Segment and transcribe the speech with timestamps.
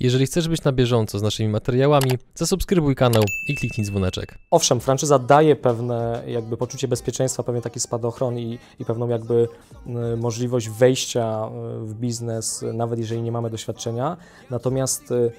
[0.00, 4.38] Jeżeli chcesz być na bieżąco z naszymi materiałami, zasubskrybuj kanał i kliknij dzwoneczek.
[4.50, 9.48] Owszem, franczyza daje pewne jakby poczucie bezpieczeństwa, pewien taki spadochron i, i pewną jakby
[9.86, 11.50] y, możliwość wejścia
[11.82, 14.16] y, w biznes, nawet jeżeli nie mamy doświadczenia.
[14.50, 15.32] Natomiast y,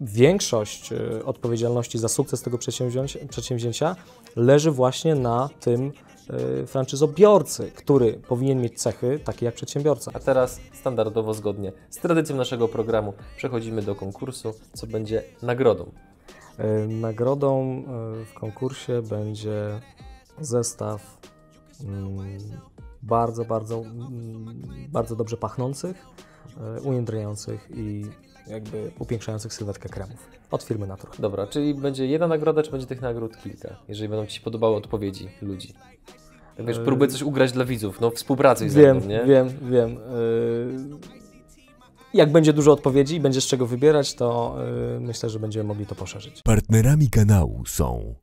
[0.00, 0.90] większość
[1.24, 2.58] odpowiedzialności za sukces tego
[3.28, 3.96] przedsięwzięcia,
[4.36, 5.92] leży właśnie na tym
[6.66, 10.10] franczyzobiorcy, który powinien mieć cechy takie jak przedsiębiorca.
[10.14, 15.90] A teraz standardowo zgodnie z tradycją naszego programu przechodzimy do konkursu, co będzie nagrodą.
[16.84, 17.82] Y, Nagrodą
[18.22, 19.80] y, w konkursie będzie
[20.40, 21.18] zestaw
[21.84, 22.18] mm,
[23.02, 26.06] bardzo, bardzo, mm, bardzo dobrze pachnących,
[26.84, 28.04] ujędrniających i
[28.48, 31.12] jakby upiększających sylwetkę kremów od firmy Natura.
[31.18, 34.76] Dobra, czyli będzie jedna nagroda, czy będzie tych nagród kilka, jeżeli będą Ci się podobały
[34.76, 35.74] odpowiedzi ludzi.
[36.56, 36.84] Tak wiesz, Yy.
[36.84, 39.24] próbuję coś ugrać dla widzów, no współpracuj ze Wiem, mną, nie?
[39.24, 39.90] wiem, wiem.
[39.98, 41.16] y,
[42.14, 44.56] Jak będzie dużo odpowiedzi i będzie z czego wybierać, to
[44.96, 46.42] y, myślę, że będziemy mogli to poszerzyć.
[46.42, 48.14] Partnerami kanału są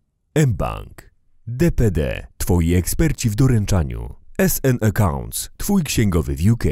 [0.48, 1.12] mBank,
[1.48, 4.16] DPD, Twoi eksperci w doręczaniu,
[4.48, 6.64] SN Accounts, Twój księgowy w UK.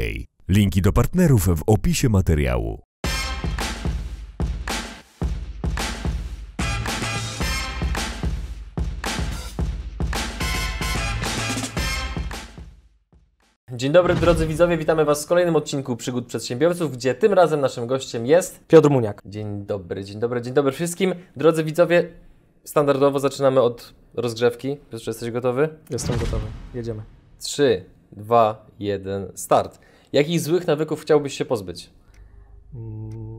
[0.48, 2.82] Linki do partnerów w opisie materiału.
[13.82, 17.86] Dzień dobry drodzy widzowie, witamy Was w kolejnym odcinku Przygód Przedsiębiorców, gdzie tym razem naszym
[17.86, 18.66] gościem jest...
[18.68, 19.22] Piotr Muniak.
[19.26, 21.14] Dzień dobry, dzień dobry, dzień dobry wszystkim.
[21.36, 22.08] Drodzy widzowie,
[22.64, 24.76] standardowo zaczynamy od rozgrzewki.
[24.90, 25.68] Piotrze, jesteś gotowy?
[25.90, 26.46] Jestem gotowy.
[26.74, 27.02] Jedziemy.
[27.38, 29.78] 3, 2, 1, start.
[30.12, 31.90] Jakich złych nawyków chciałbyś się pozbyć?
[32.74, 33.31] Mm,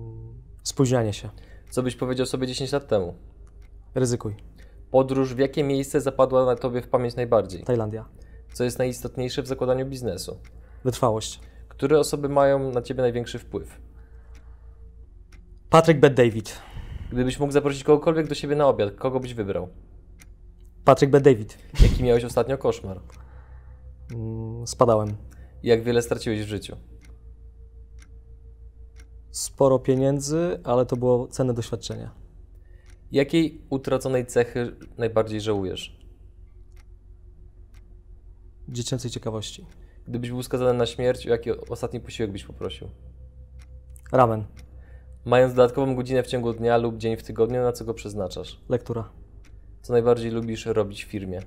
[0.64, 1.30] Spóźnianie się.
[1.70, 3.14] Co byś powiedział sobie 10 lat temu?
[3.96, 4.36] Ryzykuj.
[4.92, 7.64] Podróż w jakie miejsce zapadła na Tobie w pamięć najbardziej?
[7.64, 8.06] Tajlandia.
[8.54, 10.40] Co jest najistotniejsze w zakładaniu biznesu?
[10.84, 11.40] Wytrwałość.
[11.68, 13.82] Które osoby mają na Ciebie największy wpływ?
[15.70, 16.62] Patrick Bet David.
[17.12, 19.70] Gdybyś mógł zaprosić kogokolwiek do siebie na obiad, kogo byś wybrał?
[20.86, 21.58] Patrick Bet David.
[21.84, 23.00] Jaki miałeś ostatnio koszmar?
[24.14, 25.16] Mm, Spadałem.
[25.64, 26.78] Jak wiele straciłeś w życiu?
[29.34, 32.10] Sporo pieniędzy, ale to było cenne doświadczenie.
[33.12, 36.00] Jakiej utraconej cechy najbardziej żałujesz?
[38.70, 39.66] Dziecięcej ciekawości.
[40.08, 42.90] Gdybyś był skazany na śmierć, o jaki ostatni posiłek byś poprosił?
[44.12, 44.46] Ramen.
[45.26, 48.60] Mając dodatkową godzinę w ciągu dnia lub dzień w tygodniu, na co go przeznaczasz?
[48.70, 49.10] Lektura.
[49.82, 51.40] Co najbardziej lubisz robić w firmie?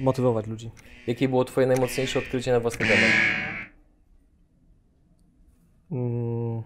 [0.00, 0.70] Motywować ludzi.
[1.06, 3.37] Jakie było Twoje najmocniejsze odkrycie na własny temat?
[5.92, 6.62] Mm,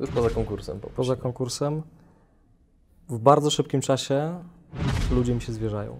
[0.00, 0.80] Już poza konkursem.
[0.80, 1.82] Po Poza konkursem
[3.08, 4.34] w bardzo szybkim czasie
[5.10, 5.96] ludzie mi się zwierzają.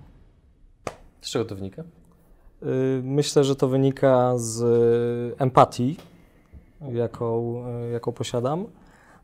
[1.20, 1.82] Z czego to wynika?
[1.82, 1.86] Y,
[3.04, 5.96] Myślę, że to wynika z y, empatii,
[6.92, 8.66] jaką, y, jaką posiadam.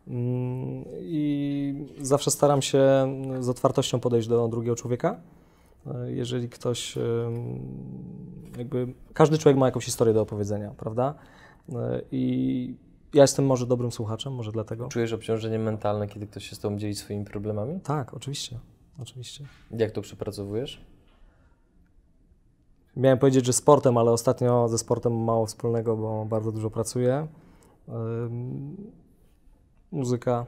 [0.09, 2.83] Mm, I zawsze staram się
[3.41, 5.21] z otwartością podejść do drugiego człowieka.
[6.07, 6.99] Jeżeli ktoś,
[8.59, 11.15] jakby każdy człowiek ma jakąś historię do opowiedzenia, prawda?
[11.69, 11.73] Y,
[12.13, 12.75] I
[13.15, 14.89] ja jestem może dobrym słuchaczem, może dlatego.
[14.89, 17.81] Czujesz obciążenie mentalne, kiedy ktoś się z Tobą dzieli swoimi problemami?
[17.81, 18.59] Tak, oczywiście,
[18.99, 19.45] oczywiście.
[19.71, 20.85] Jak to przepracowujesz?
[22.97, 27.27] Miałem powiedzieć, że sportem, ale ostatnio ze sportem mało wspólnego, bo bardzo dużo pracuję.
[27.89, 28.93] Ym,
[29.93, 30.47] Muzyka,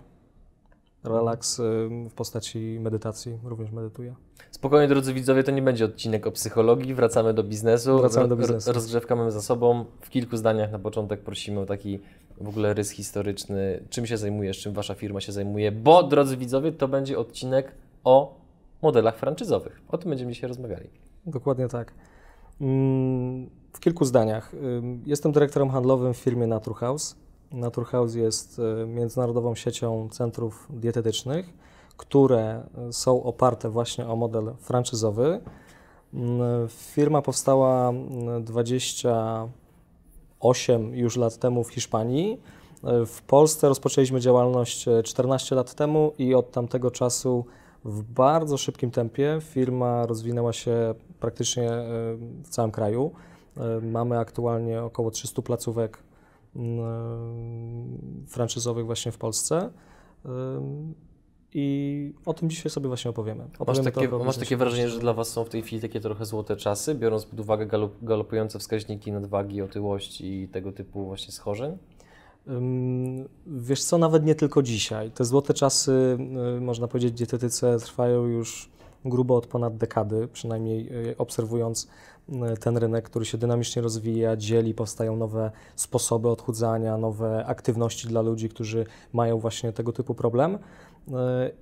[1.05, 4.15] relaks ym, w postaci medytacji, również medytuję.
[4.51, 6.95] Spokojnie, drodzy widzowie, to nie będzie odcinek o psychologii.
[6.95, 7.99] Wracamy do biznesu.
[7.99, 8.73] Wracamy do biznesu.
[8.73, 9.85] Rozgrzewka mamy za sobą.
[10.01, 12.01] W kilku zdaniach na początek prosimy o taki
[12.41, 13.85] w ogóle rys historyczny.
[13.91, 15.73] Czym się zajmujesz, czym Wasza firma się zajmuje?
[15.73, 17.73] Bo, drodzy widzowie, to będzie odcinek
[18.05, 18.41] o
[18.83, 19.81] modelach franczyzowych.
[19.89, 20.89] O tym będziemy dzisiaj rozmawiali.
[21.27, 21.93] Dokładnie tak.
[22.61, 24.53] Ym, W kilku zdaniach.
[25.07, 27.17] Jestem dyrektorem handlowym w firmie Naturhaus.
[27.55, 31.47] Naturhaus jest y, międzynarodową siecią centrów dietetycznych,
[31.97, 35.41] które y, są oparte właśnie o model franczyzowy.
[36.15, 37.95] Ym, Firma powstała y,
[38.41, 42.41] 28 już lat temu w Hiszpanii.
[43.03, 47.45] Y, W Polsce rozpoczęliśmy działalność y, 14 lat temu i od tamtego czasu
[47.85, 51.71] w bardzo szybkim tempie firma rozwinęła się praktycznie
[52.43, 53.11] w całym kraju.
[53.83, 55.99] Mamy aktualnie około 300 placówek
[58.27, 59.71] franczyzowych właśnie w Polsce.
[61.57, 63.45] I o tym dzisiaj sobie właśnie opowiemy.
[63.45, 65.83] Masz Opowiemy takie, trochę o masz takie wrażenie, że dla Was są w tej chwili
[65.83, 71.05] takie trochę złote czasy, biorąc pod uwagę galop, galopujące wskaźniki nadwagi, otyłości i tego typu
[71.05, 71.79] właśnie schorzeń?
[73.47, 75.11] Wiesz co, nawet nie tylko dzisiaj.
[75.11, 76.19] Te złote czasy,
[76.61, 78.71] można powiedzieć, w dietetyce trwają już
[79.05, 81.89] grubo od ponad dekady, przynajmniej y, obserwując
[82.61, 88.49] ten rynek, który się dynamicznie rozwija, dzieli, powstają nowe sposoby odchudzania, nowe aktywności dla ludzi,
[88.49, 90.55] którzy mają właśnie tego typu problem.
[90.55, 91.13] Y,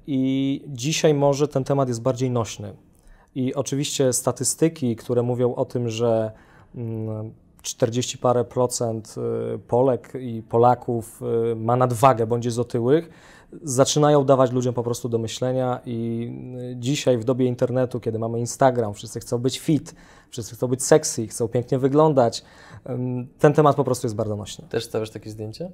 [0.06, 2.74] I dzisiaj może ten temat jest bardziej nośny.
[3.34, 6.32] I oczywiście statystyki, które mówią o tym, że
[6.74, 7.32] mm,
[7.62, 9.14] 40 parę procent
[9.54, 11.20] y, Polek i Polaków
[11.56, 13.10] ma nadwagę bądź jest otyłych,
[13.62, 16.28] zaczynają dawać ludziom po prostu do myślenia i
[16.72, 19.94] y, dzisiaj w dobie internetu, kiedy mamy Instagram, wszyscy chcą być fit,
[20.30, 22.44] wszyscy chcą być sexy, chcą pięknie wyglądać,
[23.38, 24.64] ten temat po prostu jest bardzo nośny.
[24.68, 25.70] Też stawiasz takie zdjęcie?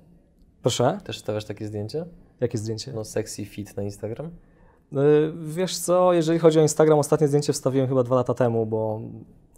[0.62, 2.04] Proszę, Też stawiasz takie zdjęcie?
[2.40, 2.92] jakie zdjęcie?
[2.92, 4.26] No sexy fit na Instagram?
[4.26, 4.96] Y,
[5.42, 9.00] Wiesz co, jeżeli chodzi o Instagram, ostatnie zdjęcie wstawiłem chyba dwa lata temu, bo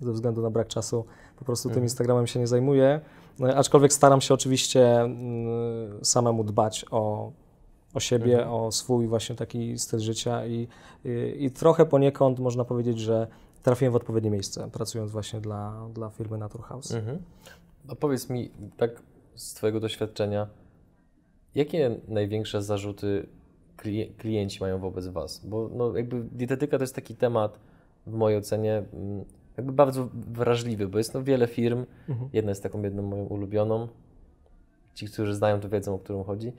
[0.00, 1.04] ze względu na brak czasu
[1.38, 1.84] po prostu tym Mhm.
[1.84, 3.00] Instagramem się nie zajmuję.
[3.40, 5.04] Y, Aczkolwiek staram się oczywiście
[6.00, 7.32] y, samemu dbać o,
[7.94, 8.54] o siebie, Mhm.
[8.54, 10.68] o swój właśnie taki styl życia i,
[11.04, 13.26] i, i trochę poniekąd można powiedzieć, że
[13.62, 16.92] trafiłem w odpowiednie miejsce, pracując właśnie dla, dla firmy Naturhaus.
[16.92, 17.18] Mhm.
[17.88, 19.02] A powiedz mi, tak
[19.34, 20.46] z Twojego doświadczenia,
[21.54, 23.26] jakie największe zarzuty
[23.78, 25.46] klien- klienci mają wobec Was?
[25.46, 27.58] Bo no, jakby dietetyka to jest taki temat,
[28.06, 29.24] w mojej ocenie, mm,
[29.56, 32.30] jakby bardzo wrażliwy, bo jest no wiele firm, Mhm.
[32.32, 33.88] jedna jest taką jedną moją ulubioną,
[34.94, 36.52] ci, którzy znają, to wiedzą, o którą chodzi,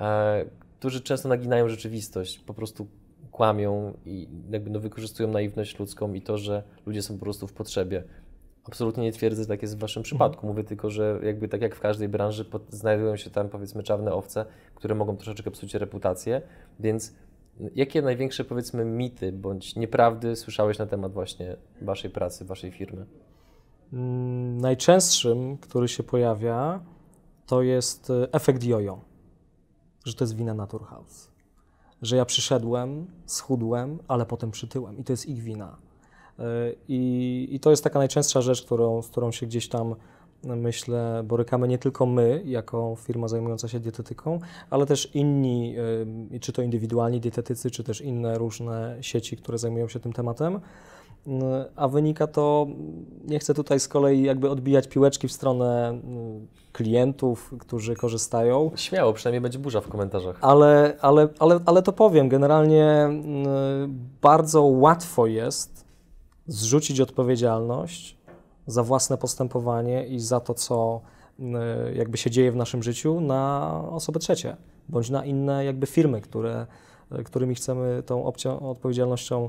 [0.00, 0.44] e,
[0.78, 2.86] którzy często naginają rzeczywistość, po prostu
[3.30, 7.52] kłamią i jakby no, wykorzystują naiwność ludzką i to, że ludzie są po prostu w
[7.52, 8.04] potrzebie.
[8.64, 10.46] Absolutnie nie twierdzę, że tak jest w Waszym przypadku.
[10.46, 14.12] Mówię tylko, że jakby tak jak w każdej branży pod, znajdują się tam powiedzmy czarne
[14.12, 14.44] owce,
[14.74, 16.42] które mogą troszeczkę psuć reputację,
[16.80, 17.14] więc
[17.74, 23.06] jakie największe powiedzmy mity bądź nieprawdy słyszałeś na temat właśnie Waszej pracy, Waszej firmy?
[23.92, 26.80] Mm, Najczęstszym, który się pojawia,
[27.46, 29.00] to jest e, efekt jojo,
[30.06, 31.28] że to jest wina Naturhaus.
[32.02, 35.76] Że ja przyszedłem, schudłem, ale potem przytyłem i to jest ich wina.
[36.38, 36.42] E,
[36.88, 39.94] I, I to jest taka najczęstsza rzecz, którą, z którą się gdzieś tam,
[40.44, 45.74] myślę, borykamy nie tylko my, jako firma zajmująca się dietetyką, ale też inni,
[46.34, 50.60] e, czy to indywidualni dietetycy, czy też inne różne sieci, które zajmują się tym tematem.
[51.26, 52.66] Mm, A wynika to,
[53.24, 59.12] nie chcę tutaj z kolei jakby odbijać piłeczki w stronę mm, klientów, którzy korzystają, Śmiało,
[59.12, 60.38] przynajmniej będzie burza w komentarzach.
[60.40, 63.46] ale, ale, ale, ale to powiem, generalnie mm,
[64.22, 65.84] bardzo łatwo jest
[66.46, 68.16] zrzucić odpowiedzialność
[68.66, 71.00] za własne postępowanie i za to, co
[71.94, 74.56] jakby się dzieje w naszym życiu na osoby trzecie,
[74.88, 76.66] bądź na inne jakby firmy, które,
[77.24, 78.24] którymi chcemy tą
[78.60, 79.48] odpowiedzialnością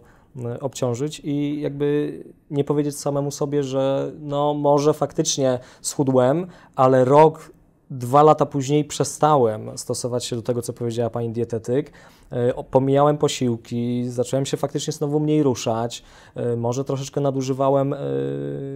[0.59, 7.51] obciążyć i jakby nie powiedzieć samemu sobie, że no może faktycznie schudłem, ale rok,
[7.89, 11.91] dwa lata później przestałem stosować się do tego, co powiedziała pani dietetyk.
[12.29, 16.03] E, Pomijałem posiłki, zacząłem się faktycznie znowu mniej ruszać,
[16.35, 17.97] e, może troszeczkę nadużywałem e,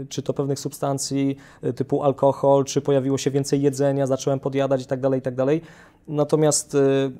[0.09, 4.85] czy to pewnych substancji e, typu alkohol, czy pojawiło się więcej jedzenia, zacząłem podjadać i
[4.85, 5.61] tak dalej, tak dalej.
[6.07, 7.11] Natomiast e,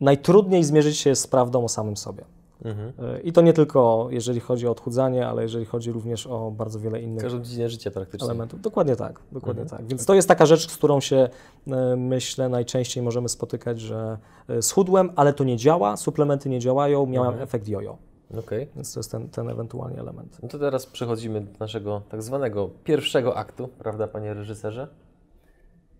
[0.00, 2.24] najtrudniej zmierzyć się z prawdą o samym sobie.
[2.64, 2.92] Mhm.
[3.16, 6.80] E, I to nie tylko jeżeli chodzi o odchudzanie, ale jeżeli chodzi również o bardzo
[6.80, 8.24] wiele innych Każdą dziedzinę życia praktycznie.
[8.26, 8.60] elementów.
[8.60, 9.78] Dokładnie tak, dokładnie Mhm.
[9.80, 9.88] tak.
[9.88, 11.28] Więc to jest taka rzecz, z którą się
[11.66, 14.18] e, myślę najczęściej możemy spotykać, że
[14.48, 17.42] e, schudłem, ale to nie działa, suplementy nie działają, miałem Mhm.
[17.44, 17.96] efekt jojo.
[18.38, 18.68] Okej.
[18.76, 20.38] Więc to jest ten, ten ewentualnie element.
[20.42, 24.88] No to teraz przechodzimy do naszego tak zwanego pierwszego aktu, prawda, panie reżyserze?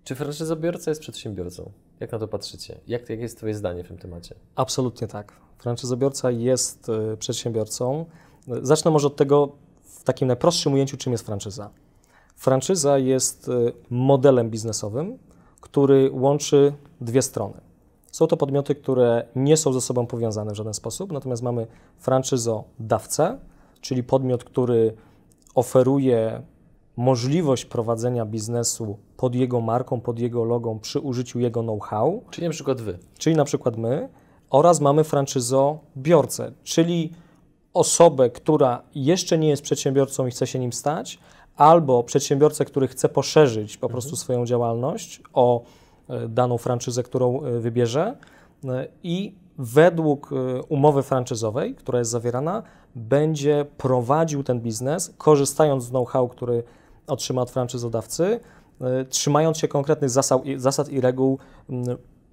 [0.05, 1.71] Czy franczyzobiorca jest przedsiębiorcą?
[2.01, 2.81] Jak na to patrzycie?
[2.87, 4.35] Jak, jakie jest Twoje zdanie w tym temacie?
[4.57, 5.33] Absolutnie tak.
[5.59, 8.05] Franczyzobiorca jest e, przedsiębiorcą.
[8.63, 9.53] Zacznę może od tego
[9.85, 11.71] w takim najprostszym ujęciu, czym jest franczyza.
[12.37, 13.53] Franczyza jest e,
[13.91, 15.19] modelem biznesowym,
[15.61, 17.61] który łączy dwie strony.
[18.13, 21.67] Są to podmioty, które nie są ze sobą powiązane w żaden sposób, natomiast mamy
[21.99, 23.39] franczyzodawcę,
[23.81, 24.95] czyli podmiot, który
[25.55, 26.43] oferuje
[26.97, 32.53] możliwość prowadzenia biznesu pod jego marką, pod jego logą, przy użyciu jego know-how, Czyli na
[32.53, 32.99] przykład Wy.
[33.19, 34.09] czyli na przykład my,
[34.51, 37.11] oraz mamy franczyzobiorcę, czyli
[37.75, 41.19] osobę, która jeszcze nie jest przedsiębiorcą i chce się nim stać,
[41.57, 45.63] albo przedsiębiorcę, który chce poszerzyć po prostu swoją działalność o
[46.09, 48.17] e, daną franczyzę, którą e, wybierze.
[48.65, 50.31] E, i według
[50.69, 52.63] umowy franczyzowej, która jest zawierana,
[52.95, 56.63] będzie prowadził ten biznes, korzystając z know-how, który
[57.07, 58.41] otrzyma od franczyzodawcy,
[58.81, 60.11] e, trzymając się konkretnych
[60.57, 61.39] zasad, i- reguł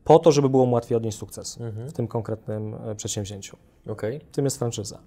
[0.03, 1.89] po to, żeby było mu łatwiej odnieść sukces Mhm.
[1.89, 3.57] w tym konkretnym e, przedsięwzięciu.
[3.87, 4.21] Okej.
[4.31, 4.99] Tym jest franczyza.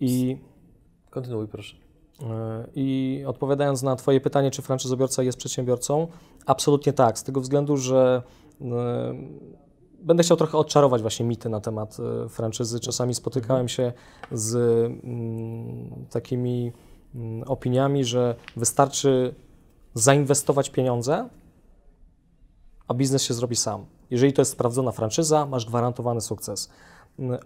[0.00, 0.36] I,
[1.10, 1.76] Kontynuuj proszę.
[2.22, 6.06] e, I odpowiadając na Twoje pytanie, czy franczyzobiorca jest przedsiębiorcą,
[6.46, 8.22] absolutnie tak, z tego względu, że
[10.02, 11.96] będę chciał trochę odczarować właśnie mity na temat
[12.28, 12.80] franczyzy.
[12.80, 13.92] Czasami spotykałem się
[14.32, 14.56] z
[16.10, 16.72] takimi
[17.46, 19.34] opiniami, że wystarczy
[19.94, 21.28] zainwestować pieniądze,
[22.88, 23.86] a biznes się zrobi sam.
[24.10, 26.70] Jeżeli to jest sprawdzona franczyza, masz gwarantowany sukces.
[27.18, 27.38] Mm,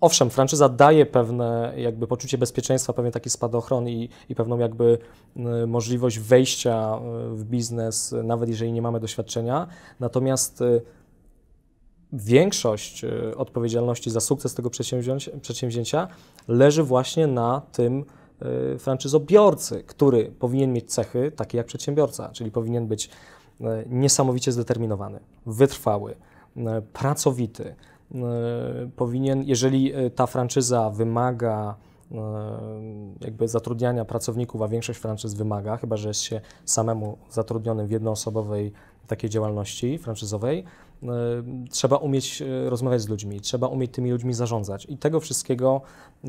[0.00, 4.98] Owszem, franczyza daje pewne jakby poczucie bezpieczeństwa, pewien taki spadochron i, i pewną jakby
[5.36, 6.98] y, możliwość wejścia
[7.32, 9.66] y, w biznes, nawet jeżeli nie mamy doświadczenia.
[10.00, 10.82] Natomiast y,
[12.12, 14.70] większość y, odpowiedzialności za sukces tego
[15.40, 16.08] przedsięwzięcia,
[16.48, 18.04] leży właśnie na tym
[18.78, 23.10] franczyzobiorcy, który powinien mieć cechy takie jak przedsiębiorca, czyli powinien być
[23.60, 26.12] y, niesamowicie zdeterminowany, wytrwały,
[26.56, 26.60] y,
[26.92, 27.74] pracowity.
[28.14, 31.74] Y, Powinien, jeżeli y, ta franczyza wymaga
[32.12, 32.14] y,
[33.20, 38.72] jakby zatrudniania pracowników, a większość franczyz wymaga, chyba że jest się samemu zatrudnionym w jednoosobowej
[39.06, 40.64] takiej działalności franczyzowej,
[41.02, 41.06] y,
[41.70, 44.86] trzeba umieć y, rozmawiać z ludźmi, trzeba umieć tymi ludźmi zarządzać.
[44.88, 45.80] I tego wszystkiego
[46.24, 46.28] y,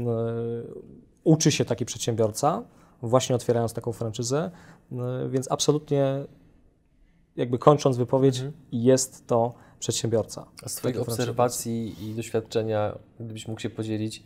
[1.24, 2.64] uczy się taki przedsiębiorca,
[3.02, 4.52] właśnie otwierając taką franczyzę,
[4.92, 4.96] y,
[5.30, 6.26] więc absolutnie
[7.36, 8.54] jakby kończąc wypowiedź, Mhm.
[8.72, 10.46] jest to przedsiębiorca.
[10.66, 14.24] A z Twoich obserwacji i doświadczenia, gdybyś mógł się podzielić,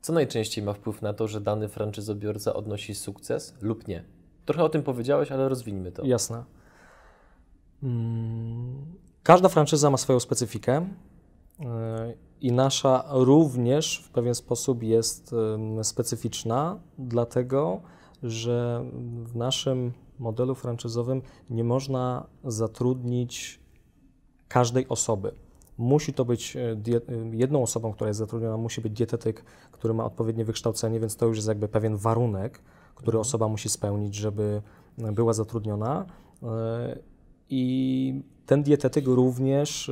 [0.00, 4.04] co najczęściej ma wpływ na to, że dany franczyzobiorca odnosi sukces lub nie?
[4.46, 6.04] Trochę o tym powiedziałeś, ale rozwiniemy to.
[6.04, 6.44] Jasne.
[7.82, 8.84] Mm,
[9.22, 10.88] Każda franczyza ma swoją specyfikę
[11.60, 11.66] yy,
[12.40, 15.34] i nasza również w pewien sposób jest
[15.82, 17.80] specyficzna, dlatego
[18.22, 18.84] że
[19.24, 23.60] w naszym modelu franczyzowym nie można zatrudnić
[24.48, 25.32] każdej osoby.
[25.78, 30.04] Musi to być e, y, jedną osobą, która jest zatrudniona, musi być dietetyk, który ma
[30.04, 32.60] odpowiednie wykształcenie, więc to już jest jakby pewien warunek,
[32.94, 34.62] który osoba musi spełnić, żeby
[34.98, 36.06] e, była zatrudniona.
[37.50, 39.90] I ten dietetyk również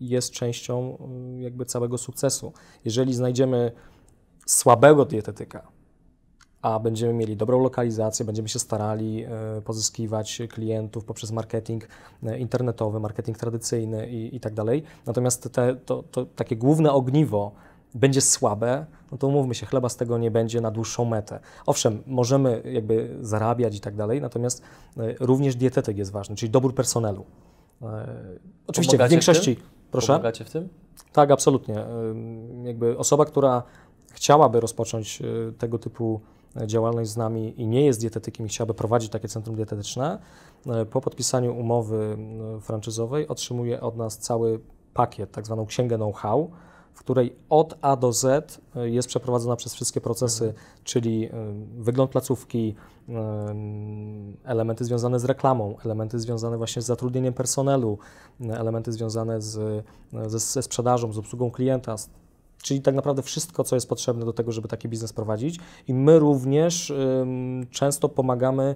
[0.00, 0.98] jest częścią
[1.38, 2.52] jakby całego sukcesu.
[2.84, 3.72] Jeżeli znajdziemy
[4.46, 5.76] słabego dietetyka,
[6.62, 11.88] a będziemy mieli dobrą lokalizację, będziemy się starali e, pozyskiwać klientów poprzez marketing
[12.22, 14.82] e, internetowy, marketing tradycyjny i, i tak dalej.
[15.06, 17.52] Natomiast te, to, to takie główne ogniwo
[17.96, 21.40] będzie słabe, no to umówmy się, chleba z tego nie będzie na dłuższą metę.
[21.66, 24.62] Owszem, możemy jakby zarabiać i tak dalej, natomiast
[24.96, 27.24] e, również dietetyk jest ważny, czyli dobór personelu.
[27.82, 28.06] E,
[28.66, 29.56] Oczywiście Pomagacie w w większości,
[29.90, 30.06] proszę.
[30.06, 30.68] Pomagacie w tym?
[31.12, 31.86] Tak, absolutnie.
[31.86, 33.62] Ym, Jakby osoba, która
[34.12, 35.22] chciałaby rozpocząć
[35.58, 36.20] tego typu
[36.60, 40.18] e, działalność z nami i nie jest dietetykiem i chciałaby prowadzić takie centrum dietetyczne,
[40.90, 42.18] po podpisaniu umowy
[42.60, 44.60] franczyzowej otrzymuje od nas cały
[44.94, 46.50] pakiet, tak zwaną księgę know-how,
[46.96, 51.30] w której od A do Z y, jest przeprowadzona przez wszystkie procesy, czyli y,
[51.78, 52.74] wygląd placówki,
[53.08, 53.12] y,
[54.44, 57.98] elementy związane z reklamą, elementy związane właśnie z zatrudnieniem personelu,
[58.40, 59.84] elementy związane z,
[60.26, 61.96] ze, ze sprzedażą, z obsługą klienta,
[62.62, 65.58] czyli tak naprawdę wszystko, co jest potrzebne do tego, żeby taki biznes prowadzić.
[65.88, 66.92] I my również
[67.70, 68.74] często pomagamy,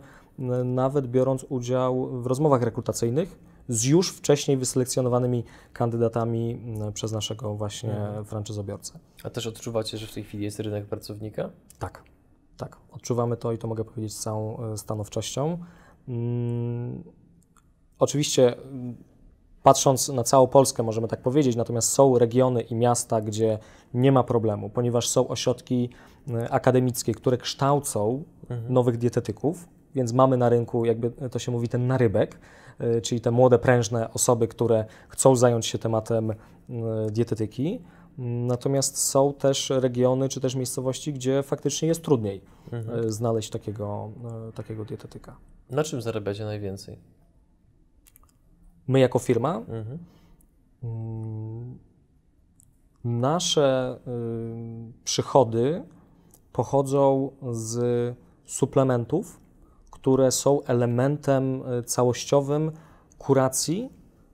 [0.65, 3.39] nawet biorąc udział w rozmowach rekrutacyjnych
[3.71, 8.25] z już wcześniej wyselekcjonowanymi kandydatami y, przez naszego właśnie Mhm.
[8.25, 8.99] franczyzobiorcę.
[9.25, 11.50] A też odczuwacie, że w tej chwili jest rynek pracownika?
[11.79, 12.03] Tak,
[12.57, 12.77] tak.
[12.91, 15.59] Odczuwamy to i to mogę powiedzieć z całą e, stanowczością.
[16.09, 17.03] Mm,
[17.99, 18.97] oczywiście, mm,
[19.62, 23.59] patrząc na całą Polskę, możemy tak powiedzieć, natomiast są regiony i miasta, gdzie
[23.95, 25.91] nie ma problemu, ponieważ są ośrodki
[26.29, 28.25] e, akademickie, które kształcą
[28.69, 32.39] nowych dietetyków, więc mamy na rynku, jakby to się mówi, ten narybek,
[33.02, 36.37] czyli te młode, prężne osoby, które chcą zająć się tematem e,
[37.10, 37.80] dietetyki.
[38.18, 42.40] Natomiast są też regiony czy też miejscowości, gdzie faktycznie jest trudniej
[42.72, 44.10] e, znaleźć takiego,
[44.54, 45.37] takiego dietetyka.
[45.70, 46.99] Na czym zarabiacie najwięcej?
[48.88, 49.99] My jako firma Mhm.
[50.82, 51.78] Mm,
[53.04, 55.82] Nasze y, przychody
[56.52, 59.39] pochodzą z suplementów,
[60.00, 62.73] które są elementem y, całościowym
[63.19, 63.90] kuracji,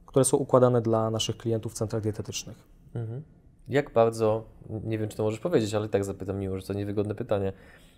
[0.07, 2.57] które są układane dla naszych klientów w centrach dietetycznych.
[2.95, 3.23] Mhm.
[3.69, 4.45] Jak bardzo,
[4.85, 7.53] nie wiem czy to możesz powiedzieć, ale i tak zapytam, mimo że to niewygodne pytanie.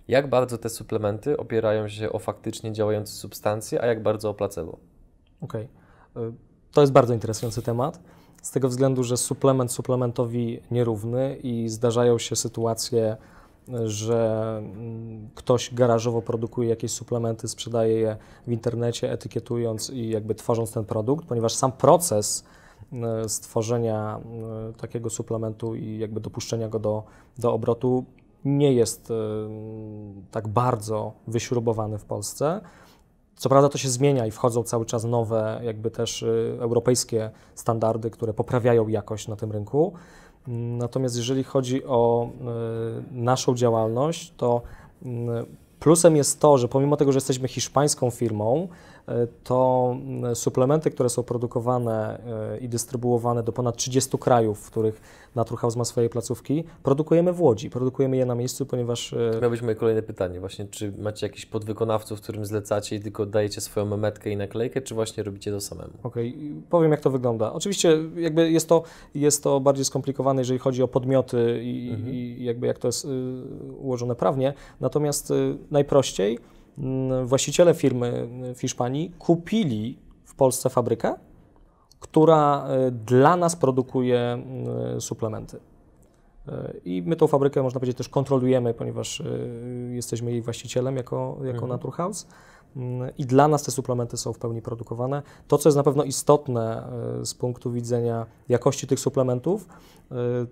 [0.08, 4.78] Jak bardzo te suplementy opierają się o faktycznie działające substancje, a jak bardzo o placebo?
[5.40, 5.68] Okej.
[6.16, 6.32] Y,
[6.72, 8.00] To jest bardzo interesujący temat,
[8.42, 13.16] z tego względu, że suplement suplementowi nierówny i zdarzają się sytuacje,
[13.84, 20.72] że mm, ktoś garażowo produkuje jakieś suplementy, sprzedaje je w internecie, etykietując i jakby tworząc
[20.72, 22.44] ten produkt, ponieważ sam proces
[23.24, 24.20] y, stworzenia
[24.70, 27.02] y, takiego suplementu i jakby dopuszczenia go do,
[27.38, 28.04] do obrotu
[28.44, 29.14] nie jest y,
[30.30, 32.60] tak bardzo wyśrubowany w Polsce.
[33.36, 38.10] Co prawda to się zmienia i wchodzą cały czas nowe, jakby też y, europejskie standardy,
[38.10, 39.92] które poprawiają jakość na tym rynku.
[40.50, 44.62] Natomiast jeżeli chodzi o y, naszą działalność, to
[45.02, 45.46] mm,
[45.80, 48.97] Plusem jest to, że pomimo tego, że jesteśmy hiszpańską firmą, e,
[49.44, 52.20] to mm, suplementy, które są produkowane
[52.54, 55.00] e, i dystrybuowane do ponad 30 krajów, w których
[55.34, 57.70] Naturhaus ma swoje placówki, produkujemy w Łodzi.
[57.70, 60.40] Produkujemy je na miejscu, ponieważ e, To miało być moje kolejne pytanie.
[60.40, 64.94] Właśnie, czy macie jakichś podwykonawców, którym zlecacie i tylko dajecie swoją memetkę i naklejkę, czy
[64.94, 65.90] właśnie robicie to samemu?
[66.02, 66.36] Okej,
[66.70, 67.52] powiem jak to wygląda.
[67.52, 68.82] Oczywiście jakby jest to,
[69.14, 72.14] jest to bardziej skomplikowane, jeżeli chodzi o podmioty i, Mhm.
[72.14, 73.08] i jakby jak to jest y,
[73.78, 74.54] ułożone prawnie.
[74.80, 76.38] Natomiast y, najprościej
[77.24, 81.14] właściciele firmy y, w Hiszpanii kupili w Polsce fabrykę,
[82.00, 84.42] która y, dla nas produkuje
[84.96, 85.60] y, suplementy.
[86.84, 89.22] I my tą fabrykę, można powiedzieć, też kontrolujemy, ponieważ
[89.90, 91.68] jesteśmy jej właścicielem jako, jako Mhm.
[91.68, 92.26] Naturhaus.
[92.76, 95.22] Mm, I dla nas te suplementy są w pełni produkowane.
[95.48, 96.88] To, co jest na pewno istotne
[97.22, 99.68] z punktu widzenia jakości tych suplementów,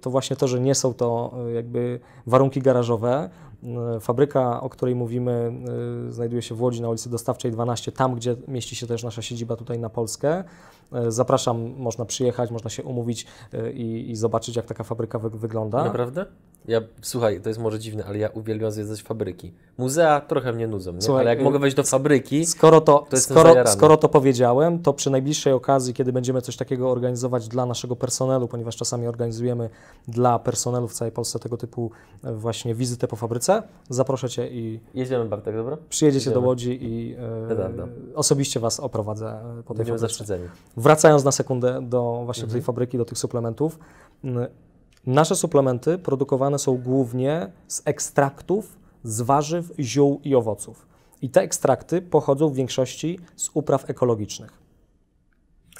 [0.01, 3.31] to właśnie to, że nie są to jakby warunki garażowe.
[3.97, 5.53] Y, Fabryka, o której mówimy,
[6.09, 9.23] y, znajduje się w Łodzi na ulicy Dostawczej 12, tam gdzie mieści się też nasza
[9.23, 10.45] siedziba tutaj na Polskę.
[11.07, 15.31] Y, Zapraszam, można przyjechać, można się umówić y, i, i zobaczyć, jak taka fabryka wy,
[15.31, 15.85] wygląda.
[15.85, 16.27] Naprawdę?
[16.69, 19.53] Ja, słuchaj, to jest może dziwne, ale ja uwielbiam zwiedzać fabryki.
[19.79, 21.03] Muzea trochę mnie nudzą, nie?
[21.03, 24.79] Słuchaj, ale jak y, mogę wejść do fabryki, Skoro to, To skoro, skoro to powiedziałem,
[24.83, 29.71] to przy najbliższej okazji, kiedy będziemy coś takiego organizować dla naszego personelu, ponieważ czasami organizujemy
[30.09, 31.91] dla personelu w całej Polsce tego typu
[32.25, 35.77] e, właśnie wizytę po fabryce, zaproszę Cię i jedziemy Bartek, dobra?
[35.89, 36.47] przyjedziecie do Jedziemy.
[36.47, 39.99] Łodzi i e, osobiście Was oprowadzę e, po tej Będziemy fabryce.
[39.99, 40.45] zaszczyceni.
[40.77, 42.53] Wracając na sekundę do właśnie Mhm.
[42.61, 43.79] tej fabryki, do tych suplementów.
[44.25, 44.47] m,
[45.07, 50.87] Nasze suplementy produkowane są głównie z ekstraktów z warzyw, ziół i owoców.
[51.23, 54.51] I te ekstrakty pochodzą w większości z upraw ekologicznych.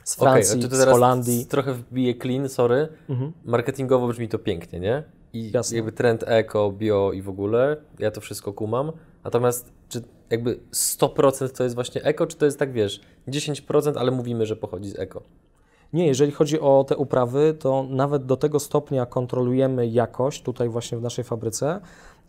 [0.05, 1.47] Z Francji, to, to z Holandii.
[1.47, 2.89] trochę wbiję clean, sorry.
[3.09, 3.33] Mhm.
[3.45, 5.03] Marketingowo brzmi to pięknie, nie?
[5.33, 5.77] I Jasne.
[5.77, 8.93] jakby trend eko, bio i w ogóle, ja to wszystko kumam.
[9.25, 14.11] Natomiast czy jakby 100% to jest właśnie eko, czy to jest tak, wiesz, 10%, ale
[14.11, 15.23] mówimy, że pochodzi z eko?
[15.93, 20.99] Nie, jeżeli chodzi o te uprawy, to nawet do tego stopnia kontrolujemy jakość tutaj właśnie
[20.99, 21.81] w naszej fabryce.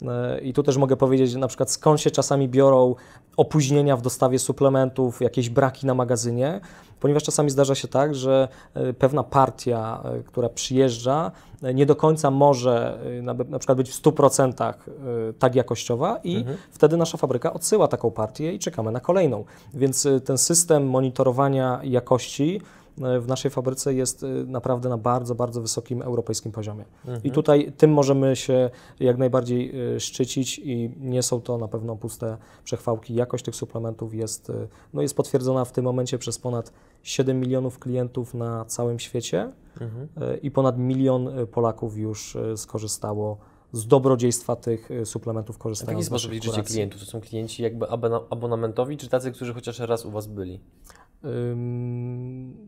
[0.01, 2.95] E, I tu też mogę powiedzieć, na przykład skąd się czasami biorą
[3.37, 6.61] opóźnienia w dostawie suplementów, jakieś braki na magazynie,
[6.99, 11.31] ponieważ czasami zdarza się tak, że e, pewna partia, e, która przyjeżdża,
[11.73, 14.73] nie do końca może na, przykład być w 100% e,
[15.39, 16.57] tak jakościowa i Mhm.
[16.71, 19.43] wtedy nasza fabryka odsyła taką partię i czekamy na kolejną.
[19.73, 22.61] Więc ten system monitorowania jakości
[22.97, 26.85] w naszej fabryce jest e, naprawdę na bardzo, bardzo wysokim europejskim poziomie.
[27.05, 27.23] Mhm.
[27.23, 31.95] I tutaj tym możemy się jak najbardziej e, szczycić i nie są to na pewno
[31.95, 33.15] puste przechwałki.
[33.15, 37.79] Jakość tych suplementów jest, e, no jest potwierdzona w tym momencie przez ponad 7 milionów
[37.79, 40.07] klientów na całym świecie Mhm.
[40.21, 43.37] e, i ponad milion e, Polaków już e, skorzystało
[43.71, 46.99] z dobrodziejstwa tych e, suplementów A w jaki sposób liczycie klientów?
[46.99, 50.59] To są klienci jakby abona- abonamentowi, czy tacy, którzy chociaż raz u Was byli?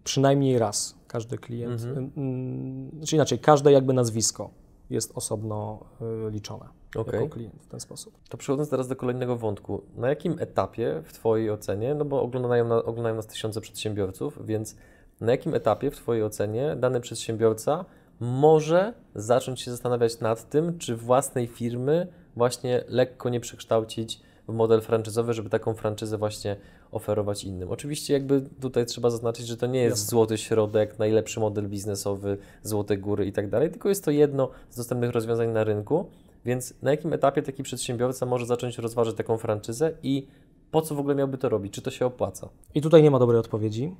[0.03, 1.83] Przynajmniej raz każdy klient.
[1.83, 2.91] Mhm.
[2.97, 4.49] Znaczy inaczej, każde jakby nazwisko
[4.89, 5.85] jest osobno
[6.27, 7.13] y, liczone Okej.
[7.13, 8.13] jako klient w ten sposób.
[8.29, 9.81] To przechodząc teraz do kolejnego wątku.
[9.95, 14.75] Na jakim etapie w Twojej ocenie, no bo oglądają, oglądają nas tysiące przedsiębiorców, więc
[15.21, 17.85] na jakim etapie w Twojej ocenie dany przedsiębiorca
[18.19, 24.81] może zacząć się zastanawiać nad tym, czy własnej firmy właśnie lekko nie przekształcić w model
[24.81, 26.55] franczyzowy, żeby taką franczyzę właśnie
[26.91, 27.71] oferować innym.
[27.71, 30.09] Oczywiście jakby tutaj trzeba zaznaczyć, że to nie jest Jasne.
[30.09, 34.77] złoty środek, najlepszy model biznesowy, złote góry i tak dalej, tylko jest to jedno z
[34.77, 36.05] dostępnych rozwiązań na rynku,
[36.45, 40.27] więc na jakim etapie taki przedsiębiorca może zacząć rozważać taką franczyzę i
[40.71, 41.73] po co w ogóle miałby to robić?
[41.73, 42.49] Czy to się opłaca?
[42.75, 43.95] I tutaj nie ma dobrej odpowiedzi.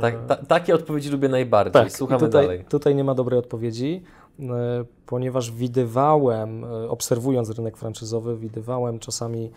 [0.00, 1.72] Tak, ta, takie odpowiedzi lubię najbardziej.
[1.72, 2.64] Tak, Słuchamy tutaj, dalej.
[2.68, 4.02] tutaj nie ma dobrej odpowiedzi,
[4.40, 9.50] e, ponieważ widywałem, e, obserwując rynek franczyzowy, widywałem czasami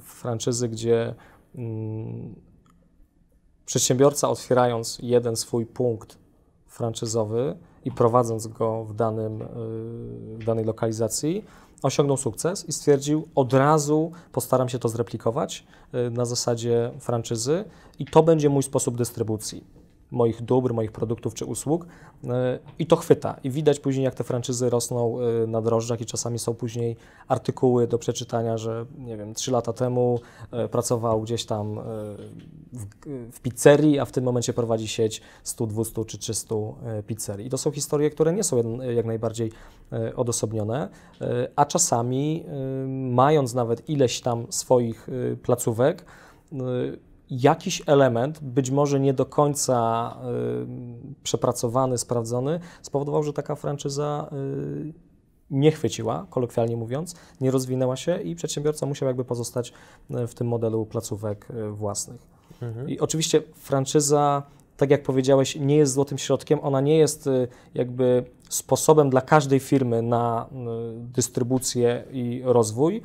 [0.00, 1.14] franczyzy, gdzie
[3.66, 6.18] przedsiębiorca otwierając jeden swój punkt
[6.66, 9.46] franczyzowy i prowadząc go w, danym, y,
[10.38, 11.44] w danej lokalizacji,
[11.82, 17.64] osiągnął sukces i stwierdził, od razu postaram się to zreplikować y, na zasadzie franczyzy
[17.98, 22.28] i to będzie mój sposób dystrybucji moich dóbr, moich produktów czy usług y,
[22.78, 23.36] i to chwyta.
[23.44, 26.96] I widać później, jak te franczyzy rosną y, na drożdżach i czasami są później
[27.28, 30.20] artykuły do przeczytania, że nie wiem, trzy lata temu
[30.64, 31.80] y, pracował gdzieś tam
[32.72, 32.86] w,
[33.32, 37.46] w pizzerii, a w tym momencie prowadzi sieć 100, 200 czy 300 y, pizzerii.
[37.46, 39.52] I to są historie, które nie są jak najbardziej
[40.16, 40.88] odosobnione,
[41.56, 42.44] a czasami
[42.88, 45.08] mając nawet ileś tam swoich
[45.42, 46.04] placówek,
[47.30, 50.16] jakiś element, być może nie do końca
[50.62, 54.92] y, przepracowany, sprawdzony, spowodował, że taka franczyza y,
[55.50, 59.72] nie chwyciła, kolokwialnie mówiąc, nie rozwinęła się i przedsiębiorca musiał jakby pozostać
[60.10, 62.26] e, w tym modelu placówek e, własnych.
[62.62, 62.88] Mhm.
[62.88, 64.42] I oczywiście franczyza,
[64.76, 69.60] tak jak powiedziałeś, nie jest złotym środkiem, ona nie jest y, jakby sposobem dla każdej
[69.60, 70.54] firmy na y,
[70.98, 73.00] dystrybucję i rozwój, y,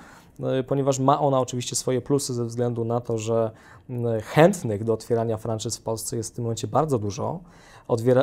[0.67, 3.51] ponieważ ma ona oczywiście swoje plusy ze względu na to, że
[3.89, 7.39] y, chętnych do otwierania franczyz w Polsce jest w tym momencie bardzo dużo.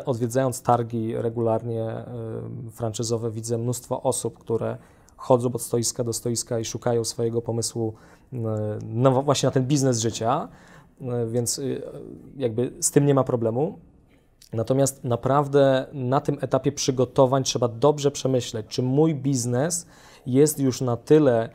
[0.04, 2.04] Odwiedzając targi regularnie
[2.68, 4.76] y, franczyzowe, widzę mnóstwo osób, które
[5.16, 7.94] chodzą od stoiska do stoiska i szukają swojego pomysłu
[8.32, 8.36] y,
[8.84, 10.48] no, właśnie na ten biznes życia.
[11.00, 11.82] E, więc y,
[12.36, 13.78] jakby z tym nie ma problemu.
[14.52, 19.86] Natomiast naprawdę na tym etapie przygotowań trzeba dobrze przemyśleć, czy mój biznes
[20.26, 21.48] jest już na tyle,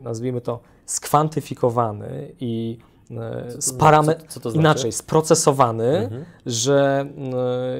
[0.00, 2.78] nazwijmy to, skwantyfikowany i
[3.10, 4.58] e, Co to- sparame- co- co znaczy?
[4.60, 6.24] inaczej, sprocesowany, Mhm.
[6.46, 7.06] że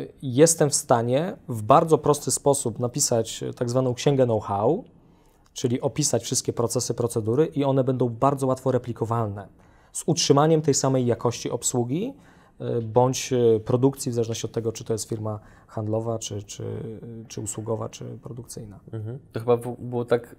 [0.06, 4.84] y, jestem w stanie w bardzo prosty sposób napisać tak zwaną księgę know-how,
[5.52, 9.48] czyli opisać wszystkie procesy, procedury i one będą bardzo łatwo replikowalne
[9.92, 12.14] z utrzymaniem tej samej jakości obsługi
[12.60, 13.30] y, bądź
[13.64, 16.64] produkcji, w zależności od tego, czy to jest firma handlowa, czy, czy,
[17.28, 18.80] czy usługowa, czy produkcyjna.
[18.92, 19.18] Mhm.
[19.32, 20.36] To chyba było tak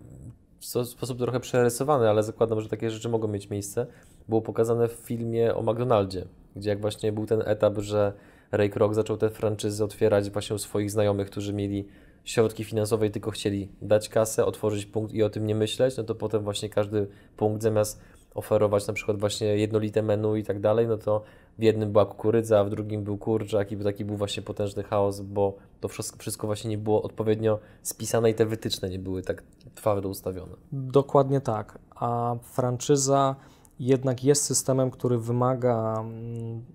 [0.63, 3.87] w sposób trochę przerysowany, ale zakładam, że takie rzeczy mogą mieć miejsce.
[4.29, 8.13] Było pokazane w filmie o McDonaldzie, gdzie jak właśnie był ten etap, że
[8.51, 11.87] Ray Kroc zaczął te franczyzy otwierać właśnie u swoich znajomych, którzy mieli
[12.23, 16.03] środki finansowe i tylko chcieli dać kasę, otworzyć punkt i o tym nie myśleć, no
[16.03, 18.01] to potem właśnie każdy punkt zamiast
[18.35, 21.23] oferować na przykład właśnie jednolite menu i tak dalej, no to
[21.57, 25.57] w jednym była kukurydza, w drugim był kurczak i taki był właśnie potężny chaos, bo
[25.79, 29.43] to wszystko, wszystko właśnie nie było odpowiednio spisane i te wytyczne nie były tak
[29.75, 30.55] twardo ustawione.
[30.71, 31.79] Dokładnie tak.
[31.95, 33.35] A franczyza
[33.79, 36.65] jednak jest systemem, który wymaga, mm,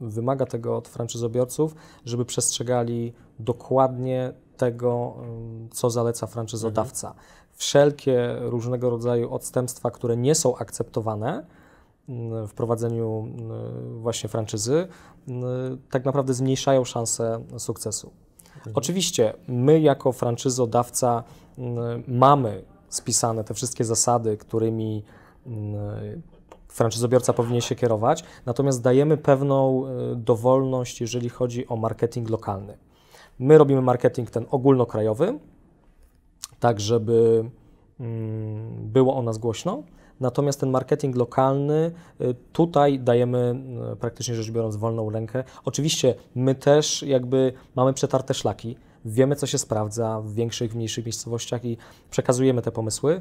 [0.00, 7.14] wymaga tego od franczyzobiorców, żeby przestrzegali dokładnie tego, mm, co zaleca franczyzodawca.
[7.52, 11.46] Wszelkie różnego rodzaju odstępstwa, które nie są akceptowane
[12.08, 13.28] mm, w prowadzeniu
[14.00, 14.88] właśnie franczyzy,
[15.90, 18.10] tak naprawdę zmniejszają szanse sukcesu.
[18.74, 21.24] Oczywiście my jako franczyzodawca
[22.08, 25.04] mamy spisane te wszystkie zasady, którymi
[25.46, 26.22] mm,
[26.68, 32.78] franczyzobiorca powinien się kierować, natomiast dajemy pewną y, dowolność, jeżeli chodzi o marketing lokalny.
[33.38, 35.38] My robimy marketing ten ogólnokrajowy,
[36.60, 37.50] tak żeby
[38.00, 39.82] mm, było o nas głośno.
[40.20, 43.56] Natomiast ten marketing lokalny, y, tutaj dajemy
[43.92, 45.44] y, praktycznie rzecz biorąc wolną rękę.
[45.64, 51.04] Oczywiście my też jakby mamy przetarte szlaki, wiemy co się sprawdza w większych, w mniejszych
[51.06, 51.76] miejscowościach i
[52.10, 53.20] przekazujemy te pomysły.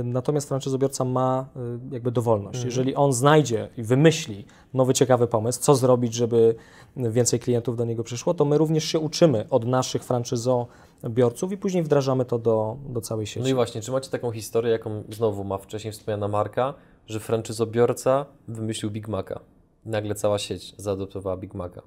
[0.00, 1.48] Y, Natomiast franczyzobiorca ma
[1.90, 2.64] y, jakby dowolność.
[2.64, 6.54] Jeżeli on znajdzie i wymyśli nowy, ciekawy pomysł, co zrobić, żeby
[6.96, 11.82] więcej klientów do niego przyszło, to my również się uczymy od naszych franczyzobiorców i później
[11.82, 13.40] wdrażamy to do, do całej sieci.
[13.40, 16.74] No i właśnie, czy macie taką historię, jaką znowu ma wcześniej wspomniana marka,
[17.06, 19.40] że franczyzobiorca wymyślił Big Maca
[19.84, 21.82] nagle cała sieć zaadoptowała Big Maca?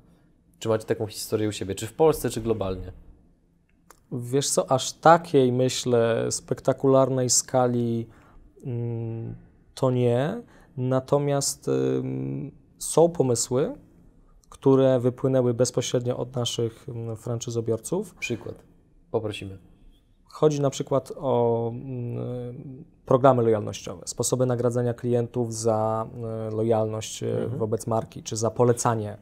[0.59, 2.91] Czy macie taką historię u siebie, czy w Polsce, czy globalnie?
[4.11, 8.07] Wiesz co, aż takiej, myślę, spektakularnej skali
[8.65, 9.35] mm,
[9.75, 10.41] to nie.
[10.77, 11.69] Natomiast
[12.77, 13.75] są pomysły,
[14.49, 18.15] które wypłynęły bezpośrednio od naszych mm, franczyzobiorców.
[18.15, 18.55] Przykład.
[19.11, 19.57] Poprosimy.
[20.25, 26.07] Chodzi na przykład o mm, programy lojalnościowe, sposoby nagradzania klientów za
[26.51, 29.17] lojalność y, wobec marki, czy za polecanie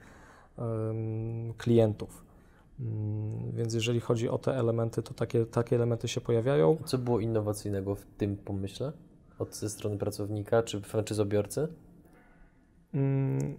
[1.58, 2.24] klientów.
[2.79, 6.77] Mm, Więc jeżeli chodzi o te elementy, to takie, takie elementy się pojawiają.
[6.85, 8.91] Co było innowacyjnego w tym pomyśle?
[9.39, 11.67] Od ze strony pracownika czy franczyzobiorcy?
[12.93, 13.57] Mm,